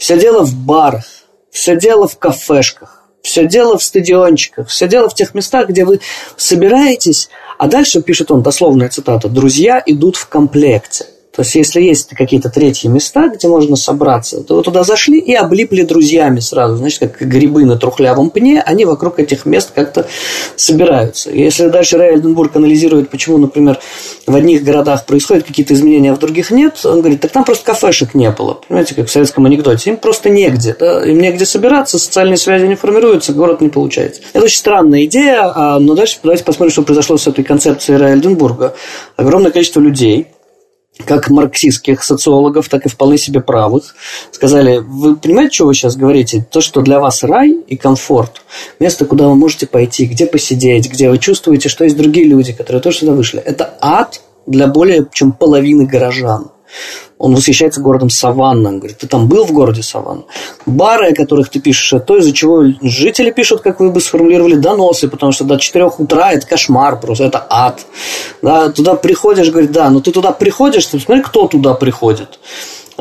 [0.00, 1.04] «Все дело в барах,
[1.50, 6.00] все дело в кафешках, все дело в стадиончиках, все дело в тех местах, где вы
[6.38, 11.04] собираетесь, а дальше пишет он дословная цитата «Друзья идут в комплекте».
[11.32, 15.32] То есть, если есть какие-то третьи места, где можно собраться, то вы туда зашли и
[15.32, 16.76] облипли друзьями сразу.
[16.76, 20.08] Значит, как грибы на трухлявом пне, они вокруг этих мест как-то
[20.56, 21.30] собираются.
[21.30, 23.78] Если дальше Рейденбург анализирует, почему, например,
[24.26, 27.64] в одних городах происходят какие-то изменения, а в других нет, он говорит, так там просто
[27.64, 28.54] кафешек не было.
[28.66, 29.90] Понимаете, как в советском анекдоте.
[29.90, 30.74] Им просто негде.
[30.78, 31.04] Да?
[31.06, 34.20] Им негде собираться, социальные связи не формируются, город не получается.
[34.32, 38.74] Это очень странная идея, а, но дальше давайте посмотрим, что произошло с этой концепцией Рейденбурга.
[39.16, 40.26] Огромное количество людей–
[41.00, 43.94] как марксистских социологов, так и вполне себе правых,
[44.30, 46.46] сказали, вы понимаете, что вы сейчас говорите?
[46.50, 48.42] То, что для вас рай и комфорт,
[48.78, 52.82] место, куда вы можете пойти, где посидеть, где вы чувствуете, что есть другие люди, которые
[52.82, 56.50] тоже сюда вышли, это ад для более чем половины горожан.
[57.20, 58.70] Он восхищается городом Саванна.
[58.70, 60.22] Он говорит, ты там был в городе Саванна?
[60.64, 64.54] Бары, о которых ты пишешь, это то, из-за чего жители пишут, как вы бы сформулировали,
[64.54, 67.84] доносы, потому что до 4 утра это кошмар просто, это ад.
[68.40, 72.38] Да, туда приходишь, говорит, да, но ты туда приходишь, ты смотри, кто туда приходит.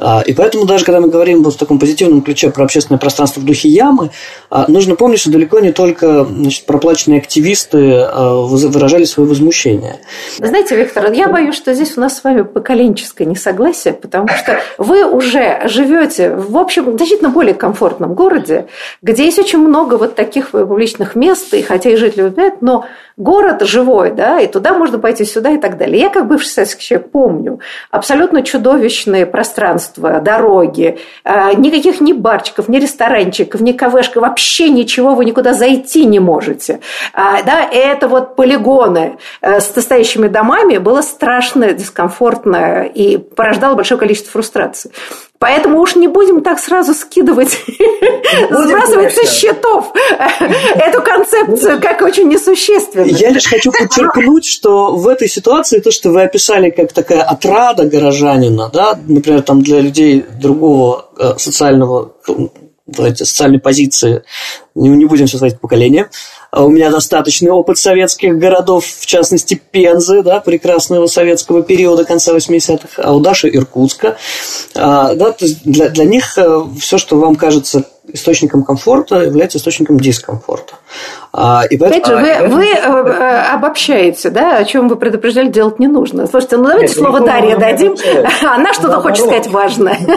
[0.02, 3.42] А, и поэтому даже когда мы говорим вот в таком позитивном ключе про общественное пространство
[3.42, 4.12] в духе ямы,
[4.50, 10.00] а, нужно помнить, что далеко не только значит, проплаченные активисты а, выражали свое возмущение.
[10.38, 15.06] Знаете, Виктор, я боюсь, что здесь у нас с вами поколенческое несогласие, потому что вы
[15.06, 18.68] уже живете в общем значительно более комфортном городе,
[19.02, 22.86] где есть очень много вот таких публичных мест, и хотя и жители выбирают, но
[23.18, 26.00] город живой, да, и туда можно пойти, сюда и так далее.
[26.00, 27.60] Я, как бывший советский человек, помню
[27.92, 35.26] абсолютно чудовищные пространства, дороги, э, никаких ни барчиков, ни ресторанчиков, ни кафешков, вообще ничего, вы
[35.26, 36.80] никуда зайти не можете.
[37.14, 44.00] А, да, это вот полигоны э, с настоящими домами было страшно, дискомфортно и порождало большое
[44.00, 44.92] количество фрустрации.
[45.40, 47.58] Поэтому уж не будем так сразу скидывать,
[48.50, 49.94] сбрасывать со счетов
[50.76, 53.10] эту концепцию как очень несущественную.
[53.16, 57.86] Я лишь хочу подчеркнуть, что в этой ситуации то, что вы описали как такая отрада
[57.86, 62.12] горожанина, да, например, там для людей другого э, социального
[62.86, 64.24] давайте, социальной позиции,
[64.76, 66.10] не, будем сейчас говорить поколение, а
[66.52, 73.02] у меня достаточный опыт советских городов, в частности Пензы, да, прекрасного советского периода конца 80-х,
[73.02, 74.18] а у Даши Иркутска.
[74.76, 79.58] А, да, то есть для, для них э, все, что вам кажется источником комфорта, является
[79.58, 80.76] источником дискомфорта.
[81.32, 81.78] А, и.
[81.78, 86.28] Опять же, вы, вы э, э, обобщаете, да, о чем вы предупреждали, делать не нужно.
[86.28, 87.96] Слушайте, ну давайте Нет, слово Дарье дадим.
[88.44, 90.00] Она что-то хочет сказать важное.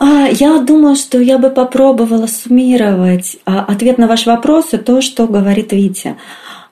[0.00, 5.00] А, я думаю, что я бы попробовала суммировать а, ответ на ваш вопрос и то,
[5.00, 6.16] что говорит Витя.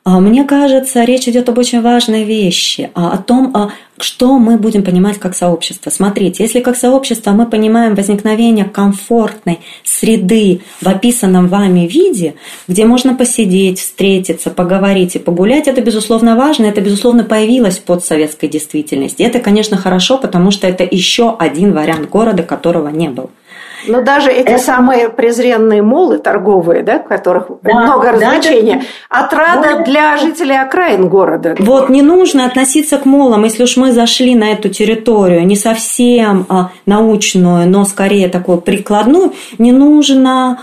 [0.06, 4.56] А, мне кажется, речь идет об очень важной вещи, а, о том, а, что мы
[4.56, 5.90] будем понимать как сообщество.
[5.90, 12.36] Смотрите, если как сообщество мы понимаем возникновение комфортной среды в описанном вами виде,
[12.68, 18.46] где можно посидеть, встретиться, поговорить и погулять, это, безусловно, важно, это, безусловно, появилось под советской
[18.46, 19.24] действительности.
[19.24, 23.30] Это, конечно, хорошо, потому что это еще один вариант города, которого не было.
[23.86, 24.62] Но даже эти это...
[24.62, 29.84] самые презренные молы торговые, да, в которых да, много развлечений, да, отрада вот.
[29.84, 31.54] для жителей окраин города.
[31.58, 36.46] Вот не нужно относиться к молам, если уж мы зашли на эту территорию, не совсем
[36.48, 40.58] а, научную, но скорее такую прикладную, не нужно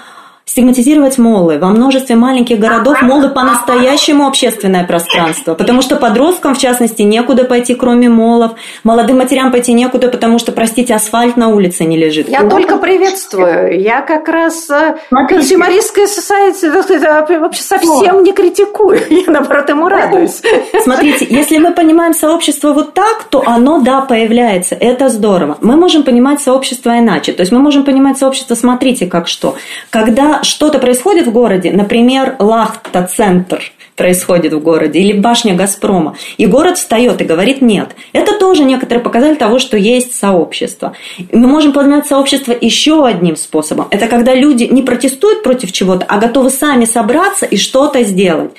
[0.45, 1.57] стигматизировать молы.
[1.57, 7.75] Во множестве маленьких городов молы по-настоящему общественное пространство, потому что подросткам, в частности, некуда пойти,
[7.75, 8.51] кроме молов,
[8.83, 12.29] молодым матерям пойти некуда, потому что, простите, асфальт на улице не лежит.
[12.29, 13.81] Я только приветствую.
[13.81, 18.99] Я как раз э, консюмеристское society вообще совсем не критикую.
[19.09, 20.41] Я, наоборот, ему радуюсь.
[20.83, 24.75] Смотрите, если мы понимаем сообщество вот так, то оно, да, появляется.
[24.75, 25.57] Это здорово.
[25.61, 27.31] Мы можем понимать сообщество иначе.
[27.31, 29.55] То есть мы можем понимать сообщество, смотрите, как что.
[29.89, 36.15] Когда что-то происходит в городе, например, Лахта-центр, происходит в городе, или башня Газпрома.
[36.37, 37.89] И город встает и говорит нет.
[38.11, 40.95] Это тоже некоторые показатель того, что есть сообщество.
[41.31, 43.87] Мы можем познать сообщество еще одним способом.
[43.91, 48.51] Это когда люди не протестуют против чего-то, а готовы сами собраться и что-то сделать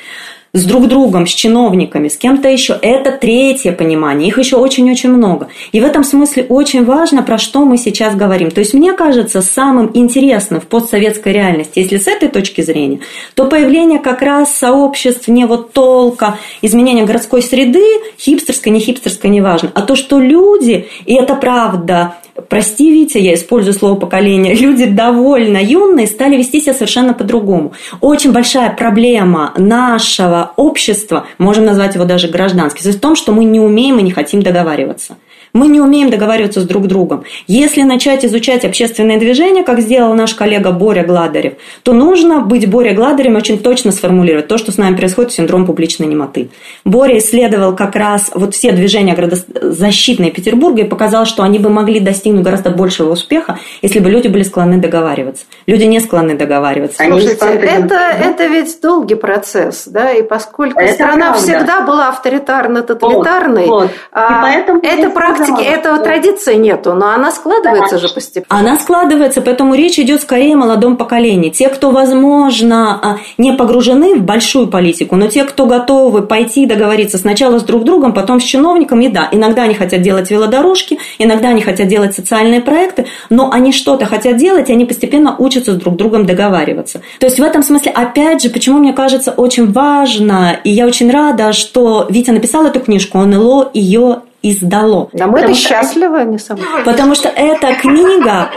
[0.55, 2.79] с друг другом, с чиновниками, с кем-то еще.
[2.81, 4.29] Это третье понимание.
[4.29, 5.49] Их еще очень-очень много.
[5.73, 8.51] И в этом смысле очень важно, про что мы сейчас говорим.
[8.51, 13.01] То есть, мне кажется, самым интересным в постсоветской реальности, если с этой точки зрения,
[13.35, 17.85] то появление как раз сообществ не вот толка, изменения городской среды,
[18.19, 22.15] хипстерской, не хипстерской, неважно, а то, что люди, и это правда,
[22.49, 27.73] прости, Витя, я использую слово поколение, люди довольно юные стали вести себя совершенно по-другому.
[28.01, 33.61] Очень большая проблема нашего общества, можем назвать его даже гражданским, в том, что мы не
[33.61, 35.17] умеем и не хотим договариваться.
[35.55, 37.23] Мы не умеем договариваться с друг другом.
[37.47, 42.93] Если начать изучать общественные движения, как сделал наш коллега Боря Гладарев, то нужно быть Боря
[42.93, 46.51] Гладарем очень точно сформулировать то, что с нами происходит, синдром публичной немоты.
[46.85, 52.01] Боря исследовал как раз вот все движения градозащитные Петербурга и показал, что они бы могли
[52.01, 55.45] достигнуть гораздо большего успеха, если бы люди были склонны договариваться.
[55.67, 57.01] Люди не склонны договариваться.
[57.01, 61.39] Слушайте, это, это ведь долгий процесс, да, и поскольку это страна правда.
[61.39, 63.91] всегда была авторитарно-тоталитарной, вот, вот.
[64.11, 64.51] А,
[64.83, 68.47] это практика практике этого традиции нету, но она складывается же постепенно.
[68.49, 71.51] Она складывается, поэтому речь идет скорее о молодом поколении.
[71.51, 77.19] Те, кто, возможно, а, не погружены в большую политику, но те, кто готовы пойти договориться
[77.19, 81.49] сначала с друг другом, потом с чиновником, и да, иногда они хотят делать велодорожки, иногда
[81.49, 85.77] они хотят делать социальные проекты, но они что-то хотят делать, и они постепенно учатся с
[85.77, 87.01] друг другом договариваться.
[87.21, 91.11] То есть в этом смысле, опять же, почему мне кажется очень важно, и я очень
[91.11, 93.35] рада, что Витя написал эту книжку, он
[93.73, 95.09] ее издало.
[95.13, 96.59] Да мы это счастливы, не сам.
[96.85, 98.51] Потому что эта книга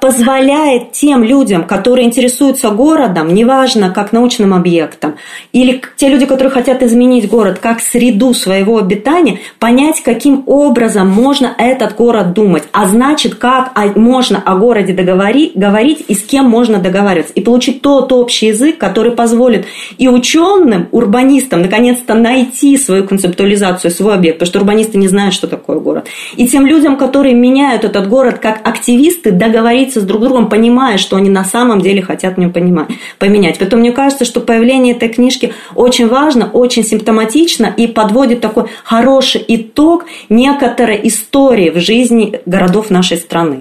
[0.00, 5.16] позволяет тем людям, которые интересуются городом, неважно, как научным объектом,
[5.52, 11.54] или те люди, которые хотят изменить город как среду своего обитания, понять, каким образом можно
[11.58, 16.78] этот город думать, а значит, как можно о городе договорить, говорить и с кем можно
[16.78, 19.66] договариваться, и получить тот общий язык, который позволит
[19.98, 25.46] и ученым, урбанистам наконец-то найти свою концептуализацию, свой объект, потому что урбанисты не знают, что
[25.46, 26.06] такое город,
[26.36, 30.98] и тем людям, которые меняют этот город как активисты, договариваются договориться с друг другом, понимая,
[30.98, 32.88] что они на самом деле хотят нем понимать,
[33.18, 33.58] поменять.
[33.58, 39.42] Поэтому мне кажется, что появление этой книжки очень важно, очень симптоматично и подводит такой хороший
[39.48, 43.60] итог некоторой истории в жизни городов нашей страны.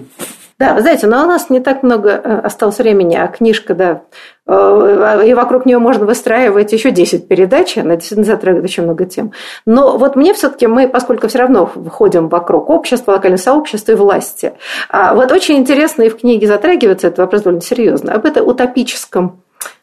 [0.58, 4.04] Да, вы знаете, но у нас не так много э, осталось времени, а книжка, да,
[4.48, 9.34] э, и вокруг нее можно выстраивать еще 10 передач, она действительно затрагивает очень много тем.
[9.66, 14.54] Но вот мне все-таки, мы, поскольку все равно входим вокруг общества, локального сообщества и власти,
[14.90, 19.42] а вот очень интересно и в книге затрагивается этот вопрос довольно серьезно, об этом утопическом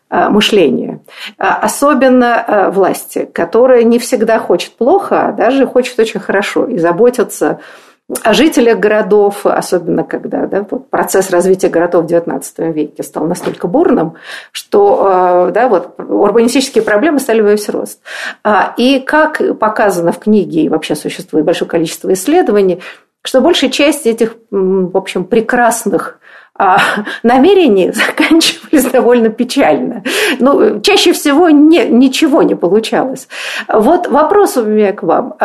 [0.08, 1.00] э, мышления,
[1.36, 7.91] особенно власти, которая не всегда хочет плохо, а даже хочет очень хорошо и заботится о
[8.30, 14.14] жителях городов, особенно когда да, вот процесс развития городов в XIX веке стал настолько бурным,
[14.52, 18.00] что э, да, вот, урбанистические проблемы стали во весь рост.
[18.44, 22.80] А, и как показано в книге, и вообще существует большое количество исследований,
[23.22, 26.18] что большая часть этих, в общем, прекрасных
[26.54, 26.78] а,
[27.22, 30.02] намерений заканчивались довольно печально.
[30.38, 33.28] Ну, чаще всего не, ничего не получалось.
[33.68, 35.36] Вот вопрос у меня к вам.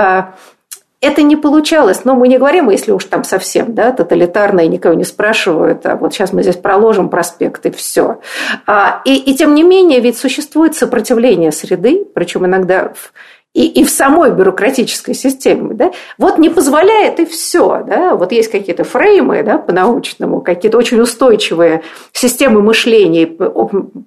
[0.99, 4.95] Это не получалось, но мы не говорим, если уж там совсем да, тоталитарно и никого
[4.95, 8.19] не спрашивают, а вот сейчас мы здесь проложим проспект и все.
[8.65, 13.13] А, и, и тем не менее, ведь существует сопротивление среды, причем иногда в
[13.57, 15.73] и, и в самой бюрократической системе.
[15.73, 15.91] Да?
[16.19, 17.83] Вот не позволяет и все.
[17.87, 18.15] Да?
[18.15, 21.81] Вот есть какие-то фреймы да, по-научному, какие-то очень устойчивые
[22.11, 23.25] системы мышления,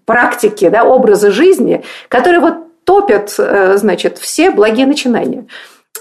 [0.05, 5.47] практики, да, образы жизни, которые вот топят э, значит, все благие начинания.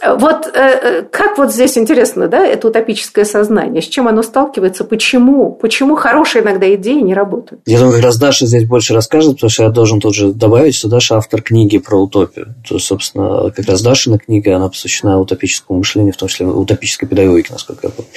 [0.02, 4.84] Вот э, э, как вот здесь интересно, да, это утопическое сознание, с чем оно сталкивается,
[4.84, 7.62] почему, почему хорошие иногда идеи не работают?
[7.66, 10.76] Я думаю, как раз Даша здесь больше расскажет, потому что я должен тут же добавить,
[10.76, 12.56] что Даша автор книги про утопию.
[12.68, 17.08] То, есть, собственно, как раз Дашина книга, она посвящена утопическому мышлению, в том числе утопической
[17.08, 18.10] педагогике, насколько я помню.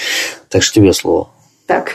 [0.48, 1.28] Так что тебе слово.
[1.66, 1.92] Так,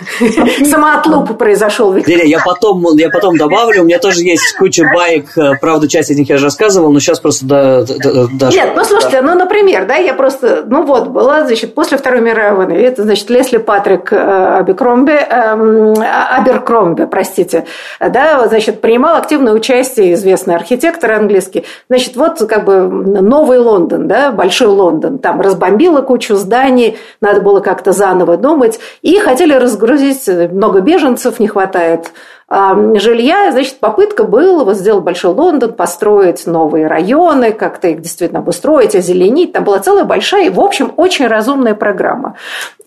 [0.65, 1.93] самоотлуп произошел.
[1.93, 3.81] Не, я потом, я потом добавлю.
[3.81, 5.37] У меня тоже есть куча байк.
[5.37, 8.71] Э, правда, часть из них я же рассказывал, но сейчас просто да, да, да, Нет,
[8.75, 12.79] ну слушайте, ну, например, да, я просто, ну вот, была, значит, после Второй мировой войны,
[12.79, 15.93] это, значит, Лесли Патрик э, Аберкромби, э,
[16.37, 17.65] Аберкромби, простите,
[17.99, 21.65] да, значит, принимал активное участие, известный архитектор английский.
[21.89, 27.59] Значит, вот как бы новый Лондон, да, большой Лондон, там разбомбило кучу зданий, надо было
[27.59, 32.11] как-то заново думать, и хотели разгрузить, много беженцев не хватает
[32.49, 38.95] жилья, значит, попытка была вот сделать Большой Лондон, построить новые районы, как-то их действительно обустроить,
[38.95, 39.51] озеленить.
[39.51, 42.35] Там была целая большая и, в общем, очень разумная программа.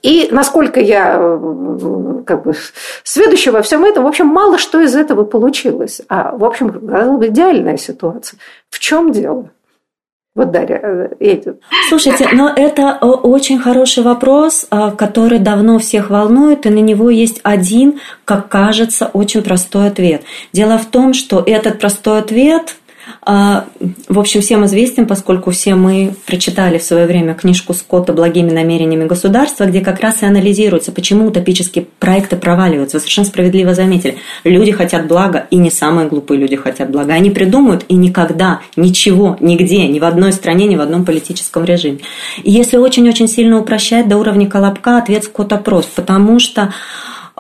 [0.01, 1.39] И насколько я
[2.25, 2.55] как бы
[3.05, 6.01] сведущая во всем этом, в общем, мало что из этого получилось.
[6.09, 8.39] А, в общем, казалось бы, идеальная ситуация.
[8.71, 9.51] В чем дело?
[10.37, 11.57] Вот, Дарья, едет.
[11.57, 17.11] Э, Слушайте, но это очень хороший вопрос, а, который давно всех волнует, и на него
[17.11, 20.23] есть один, как кажется, очень простой ответ.
[20.53, 22.77] Дело в том, что этот простой ответ
[23.25, 29.07] в общем, всем известен, поскольку все мы прочитали в свое время книжку Скотта «Благими намерениями
[29.07, 32.97] государства», где как раз и анализируется, почему утопические проекты проваливаются.
[32.97, 34.17] Вы совершенно справедливо заметили.
[34.45, 37.15] Люди хотят блага, и не самые глупые люди хотят блага.
[37.15, 42.01] Они придумают, и никогда, ничего, нигде, ни в одной стране, ни в одном политическом режиме.
[42.43, 46.73] И если очень-очень сильно упрощать до уровня колобка, ответ Скотта прост, потому что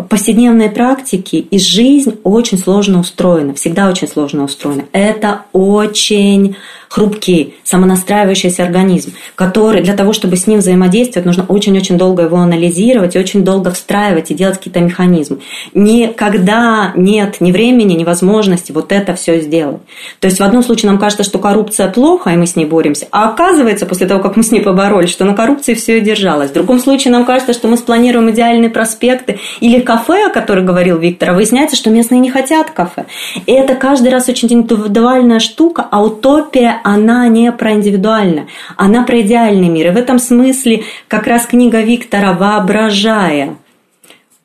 [0.08, 4.84] повседневной практики и жизнь очень сложно устроена, всегда очень сложно устроена.
[4.92, 6.56] Это очень
[6.90, 13.14] хрупкий, самонастраивающийся организм, который для того, чтобы с ним взаимодействовать, нужно очень-очень долго его анализировать
[13.14, 15.38] и очень долго встраивать и делать какие-то механизмы.
[15.72, 19.80] Никогда нет ни времени, ни возможности вот это все сделать.
[20.18, 23.06] То есть в одном случае нам кажется, что коррупция плохо, и мы с ней боремся,
[23.12, 26.50] а оказывается, после того, как мы с ней поборолись, что на коррупции все и держалось.
[26.50, 30.98] В другом случае нам кажется, что мы спланируем идеальные проспекты или кафе, о котором говорил
[30.98, 33.06] Виктор, а выясняется, что местные не хотят кафе.
[33.46, 39.20] И это каждый раз очень индивидуальная штука, а утопия она не про индивидуально, она про
[39.20, 39.88] идеальный мир.
[39.88, 43.56] И в этом смысле как раз книга Виктора «Воображая»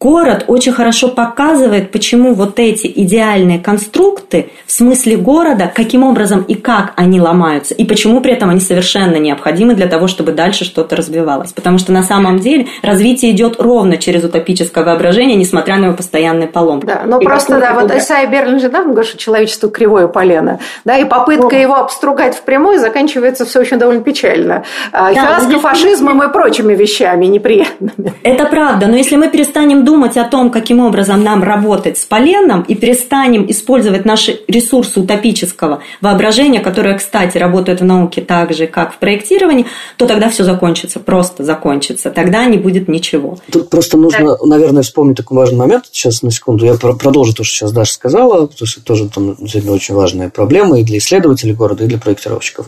[0.06, 6.54] Город очень хорошо показывает, почему вот эти идеальные конструкты в смысле города, каким образом и
[6.54, 10.96] как они ломаются, и почему при этом они совершенно необходимы для того, чтобы дальше что-то
[10.96, 11.54] развивалось.
[11.54, 16.50] Потому что на самом деле развитие идет ровно через утопическое воображение, несмотря на его постоянные
[16.50, 16.86] поломки.
[16.86, 20.98] Да, ну просто, да, вот Исайя Берлин же давно говорит, что человечество кривое полено, да,
[20.98, 24.66] и попытка ну, его обстругать в прямой заканчивается все очень довольно печально.
[24.92, 28.14] Да, Фиаско фашизмом и прочими вещами неприятными.
[28.22, 32.62] Это правда, но если мы перестанем думать о том, каким образом нам работать с поленом
[32.62, 38.94] и перестанем использовать наши ресурсы утопического воображения, которое, кстати, работает в науке так же, как
[38.94, 39.66] в проектировании,
[39.98, 42.12] то тогда все закончится, просто закончится.
[42.12, 43.38] Тогда не будет ничего.
[43.52, 44.46] Тут просто нужно, да.
[44.46, 45.86] наверное, вспомнить такой важный момент.
[45.92, 49.96] Сейчас, на секунду, я продолжу то, что сейчас Даша сказала, потому что тоже там, очень
[49.96, 52.68] важная проблема и для исследователей города, и для проектировщиков.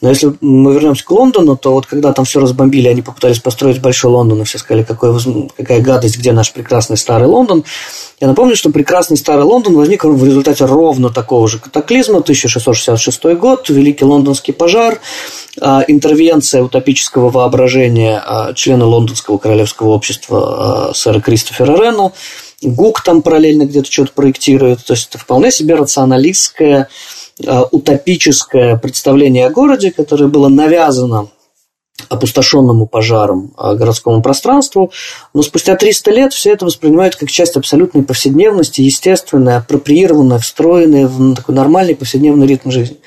[0.00, 3.82] Но если мы вернемся к Лондону, то вот когда там все разбомбили, они попытались построить
[3.82, 5.14] большой Лондон, и все сказали, какой,
[5.56, 7.64] какая гадость, где наш прекрасный старый Лондон.
[8.18, 13.68] Я напомню, что прекрасный старый Лондон возник в результате ровно такого же катаклизма, 1666 год,
[13.68, 15.00] Великий Лондонский пожар,
[15.60, 22.12] а, интервенция утопического воображения а, члена Лондонского королевского общества а, сэра Кристофера Ренну,
[22.62, 26.88] ГУК там параллельно где-то что-то проектирует, то есть это вполне себе рационалистская
[27.70, 31.28] утопическое представление о городе, которое было навязано
[32.08, 34.92] опустошенному пожаром э, городскому пространству,
[35.34, 41.34] но спустя 300 лет все это воспринимают как часть абсолютной повседневности, естественная, апроприированная, встроенная в
[41.34, 42.98] такой нормальный повседневный ритм жизни.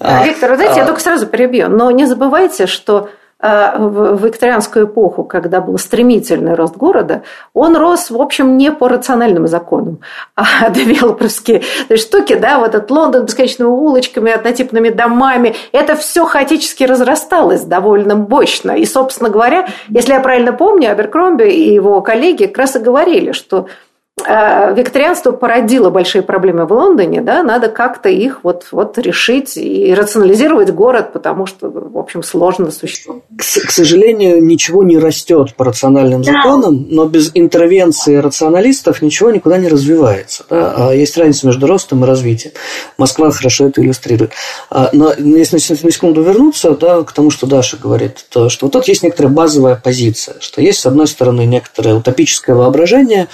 [0.00, 3.08] Виктор, вы знаете, а, я только сразу перебью, но не забывайте, что а,
[3.40, 7.22] в викторианскую эпоху, когда был стремительный рост города,
[7.54, 10.00] он рос, в общем, не по рациональным законам,
[10.34, 11.62] а девелоперские
[11.96, 18.72] штуки, да, вот этот Лондон бесконечными улочками, однотипными домами, это все хаотически разрасталось довольно мощно.
[18.72, 23.32] И, собственно говоря, если я правильно помню, Аберкромби и его коллеги как раз и говорили,
[23.32, 23.87] что Э,
[24.26, 30.70] викторианство породило большие проблемы в Лондоне, да, надо как-то их вот, вот решить и рационализировать
[30.70, 33.22] город, потому что, в общем, сложно существовать.
[33.36, 36.32] К, к сожалению, ничего не растет по рациональным да.
[36.32, 40.44] законам, но без интервенции рационалистов ничего никуда не развивается.
[40.48, 40.74] Да?
[40.76, 42.52] А есть разница между ростом и развитием.
[42.96, 44.32] Москва хорошо это иллюстрирует.
[44.70, 48.72] А, но если на секунду вернуться да, к тому, что Даша говорит, то что вот
[48.72, 53.28] тут есть некоторая базовая позиция, что есть, с одной стороны, некоторое утопическое воображение,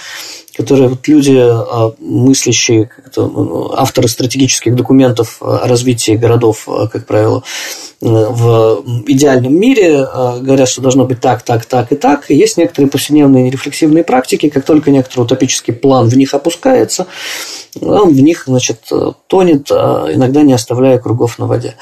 [0.55, 2.89] которые вот люди, а, мыслящие,
[3.73, 7.43] авторы стратегических документов о развитии городов, а, как правило,
[8.01, 12.29] э, в идеальном мире а, говорят, что должно быть так, так, так и так.
[12.29, 17.07] Есть некоторые повседневные рефлексивные практики, как только некоторый утопический план в них опускается,
[17.81, 18.89] он в них, значит,
[19.27, 21.75] тонет, иногда не оставляя кругов на воде.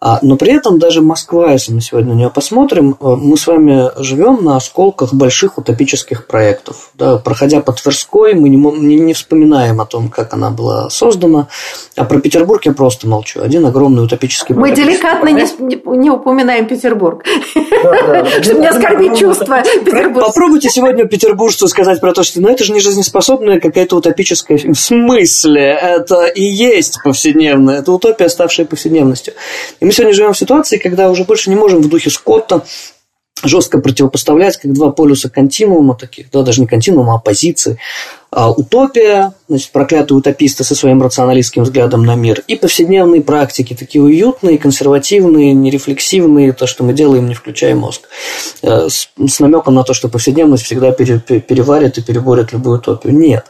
[0.00, 3.48] А, но при этом даже Москва, если мы сегодня на нее посмотрим, э, мы с
[3.48, 6.90] вами живем на осколках больших утопических проектов.
[6.94, 11.48] Да, проходя по Тверской, мы не, не, вспоминаем о том, как она была создана.
[11.96, 13.42] А про Петербург я просто молчу.
[13.42, 17.24] Один огромный утопический Мы деликатно не, не упоминаем Петербург,
[18.42, 20.26] чтобы не оскорбить чувства Петербурга.
[20.26, 24.58] Попробуйте сегодня петербуржцу сказать про то, что ну, это же не жизнеспособная какая-то утопическая...
[24.58, 25.76] В смысле?
[25.80, 27.80] Это и есть повседневное.
[27.80, 29.34] Это утопия, ставшая повседневностью.
[29.80, 32.62] И мы сегодня живем в ситуации, когда уже больше не можем в духе Скотта
[33.42, 37.78] жестко противопоставлять, как два полюса континуума таких, да, даже не континуума, а позиции.
[38.30, 44.02] А, утопия, значит, проклятые утописты со своим рационалистским взглядом на мир, и повседневные практики, такие
[44.02, 48.02] уютные, консервативные, нерефлексивные, то, что мы делаем, не включая мозг,
[48.60, 53.14] э, с, с намеком на то, что повседневность всегда пере, переварит и переборет любую утопию.
[53.14, 53.46] Нет.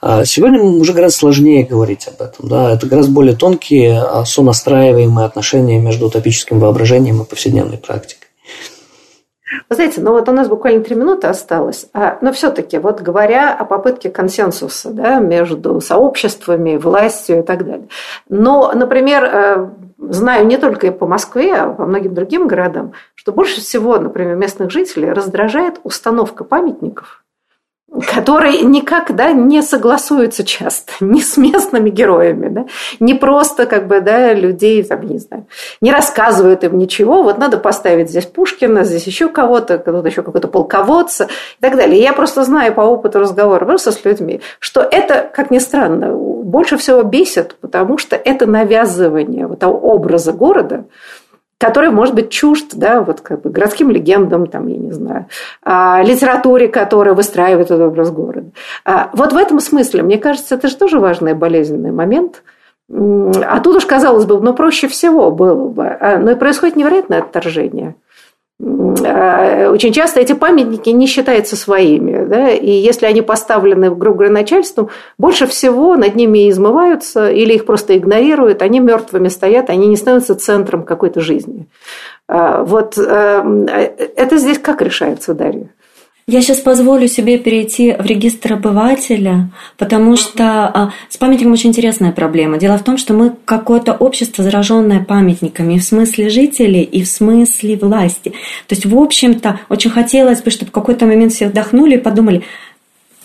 [0.00, 2.48] А сегодня уже гораздо сложнее говорить об этом.
[2.48, 2.72] Да?
[2.72, 8.19] Это гораздо более тонкие, а, сонастраиваемые отношения между утопическим воображением и повседневной практикой.
[9.68, 13.54] Вы знаете, ну вот у нас буквально три минуты осталось, а, но все-таки вот говоря
[13.54, 17.88] о попытке консенсуса да, между сообществами, властью и так далее.
[18.28, 23.60] Но, например, э, знаю не только по Москве, а по многим другим городам, что больше
[23.60, 27.19] всего, например, местных жителей раздражает установка памятников
[28.06, 32.66] который никогда не согласуется часто ни с местными героями, да,
[33.00, 35.46] не просто как бы, да, людей, там, не знаю,
[35.80, 40.48] не рассказывают им ничего, вот надо поставить здесь Пушкина, здесь еще кого-то, тут еще какой-то
[40.48, 42.00] полководца и так далее.
[42.00, 46.76] я просто знаю по опыту разговора просто с людьми, что это, как ни странно, больше
[46.76, 50.84] всего бесит, потому что это навязывание вот того образа города,
[51.60, 55.26] который может быть чужд да, вот как бы городским легендам, там, я не знаю,
[55.62, 58.50] а, литературе, которая выстраивает этот образ города.
[58.86, 62.42] А, вот в этом смысле, мне кажется, это же тоже важный болезненный момент.
[62.88, 65.86] А тут уж, казалось бы, ну, проще всего было бы.
[65.86, 67.94] А, но и происходит невероятное отторжение–
[68.62, 72.24] очень часто эти памятники не считаются своими.
[72.24, 72.50] Да?
[72.50, 77.96] И если они поставлены, грубо говоря, начальством, больше всего над ними измываются или их просто
[77.96, 81.68] игнорируют, они мертвыми стоят, они не становятся центром какой-то жизни.
[82.28, 85.68] Э, вот э, это здесь как решается, Дарья?
[86.30, 92.12] Я сейчас позволю себе перейти в регистр обывателя, потому что а, с памятником очень интересная
[92.12, 92.56] проблема.
[92.56, 97.76] Дело в том, что мы какое-то общество, зараженное памятниками, в смысле жителей, и в смысле
[97.76, 98.28] власти.
[98.68, 102.44] То есть, в общем-то, очень хотелось бы, чтобы в какой-то момент все вдохнули и подумали,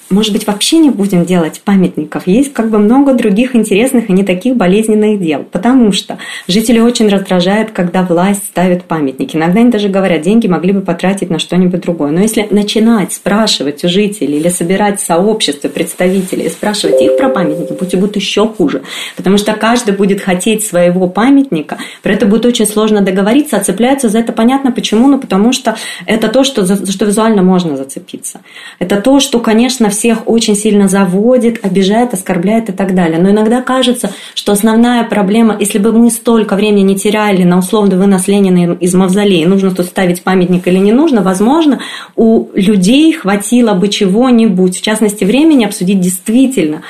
[0.09, 2.27] может быть, вообще не будем делать памятников.
[2.27, 5.43] Есть как бы много других интересных и не таких болезненных дел.
[5.51, 9.35] Потому что жители очень раздражают, когда власть ставит памятники.
[9.35, 12.11] Иногда они даже говорят, деньги могли бы потратить на что-нибудь другое.
[12.11, 17.97] Но если начинать спрашивать у жителей или собирать сообщество представителей спрашивать их про памятники, пути
[17.97, 18.83] будут еще хуже.
[19.15, 21.79] Потому что каждый будет хотеть своего памятника.
[22.03, 25.07] Про это будет очень сложно договориться, а цепляются за это понятно почему.
[25.07, 25.75] Ну, потому что
[26.05, 28.41] это то, что, за что визуально можно зацепиться.
[28.77, 33.19] Это то, что, конечно, всех очень сильно заводит, обижает, оскорбляет и так далее.
[33.19, 37.97] Но иногда кажется, что основная проблема, если бы мы столько времени не теряли на условный
[37.97, 41.79] вынос Ленина из мавзолея, нужно тут ставить памятник или не нужно, возможно,
[42.15, 46.81] у людей хватило бы чего-нибудь, в частности, времени обсудить действительно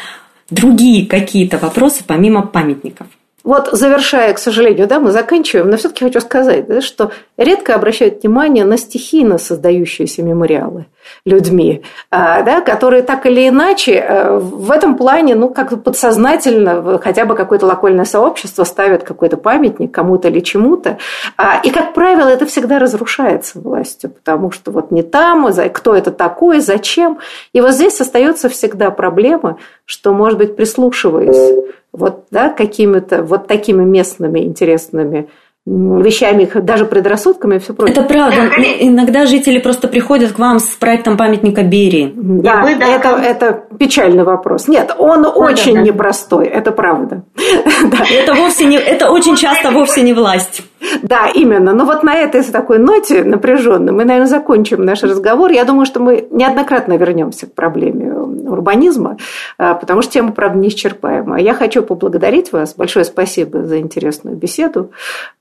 [0.49, 3.07] другие какие-то вопросы помимо памятников.
[3.45, 8.23] Вот завершая, к сожалению, да, мы заканчиваем, но все-таки хочу сказать, да, что редко обращают
[8.23, 10.87] внимание на стихийно создающиеся мемориалы
[11.25, 17.25] людьми, а, да, которые так или иначе э, в этом плане, ну, как подсознательно хотя
[17.25, 20.97] бы какое-то локальное сообщество ставит какой-то памятник кому-то или чему-то.
[21.37, 26.11] А, и, как правило, это всегда разрушается властью, потому что вот не там, кто это
[26.11, 27.19] такой, зачем.
[27.53, 33.83] И вот здесь остается всегда проблема, что, может быть, прислушиваясь вот, да, какими-то вот такими
[33.83, 35.29] местными интересными
[35.65, 37.95] вещами, даже предрассудками и все прочее.
[37.95, 38.51] Это правда.
[38.79, 42.13] Иногда жители просто приходят к вам с проектом памятника Берии.
[42.15, 44.67] Да, вы, да это, это печальный вопрос.
[44.67, 45.85] Нет, он да, очень да, да.
[45.87, 47.23] непростой, это правда.
[47.35, 47.97] да.
[48.11, 50.61] Это вовсе не, это очень часто вовсе не власть.
[51.01, 51.73] Да, именно.
[51.73, 55.51] Но вот на этой такой ноте напряженной мы, наверное, закончим наш разговор.
[55.51, 59.17] Я думаю, что мы неоднократно вернемся к проблеме урбанизма,
[59.57, 61.39] а, потому что тема, правда, неисчерпаема.
[61.39, 62.75] Я хочу поблагодарить вас.
[62.75, 64.91] Большое спасибо за интересную беседу.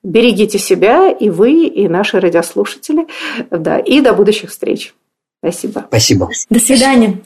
[0.05, 3.07] Берегите себя, и вы, и наши радиослушатели.
[3.51, 4.95] Да, и до будущих встреч.
[5.43, 5.87] Спасибо.
[5.89, 6.31] Спасибо.
[6.49, 7.19] До свидания.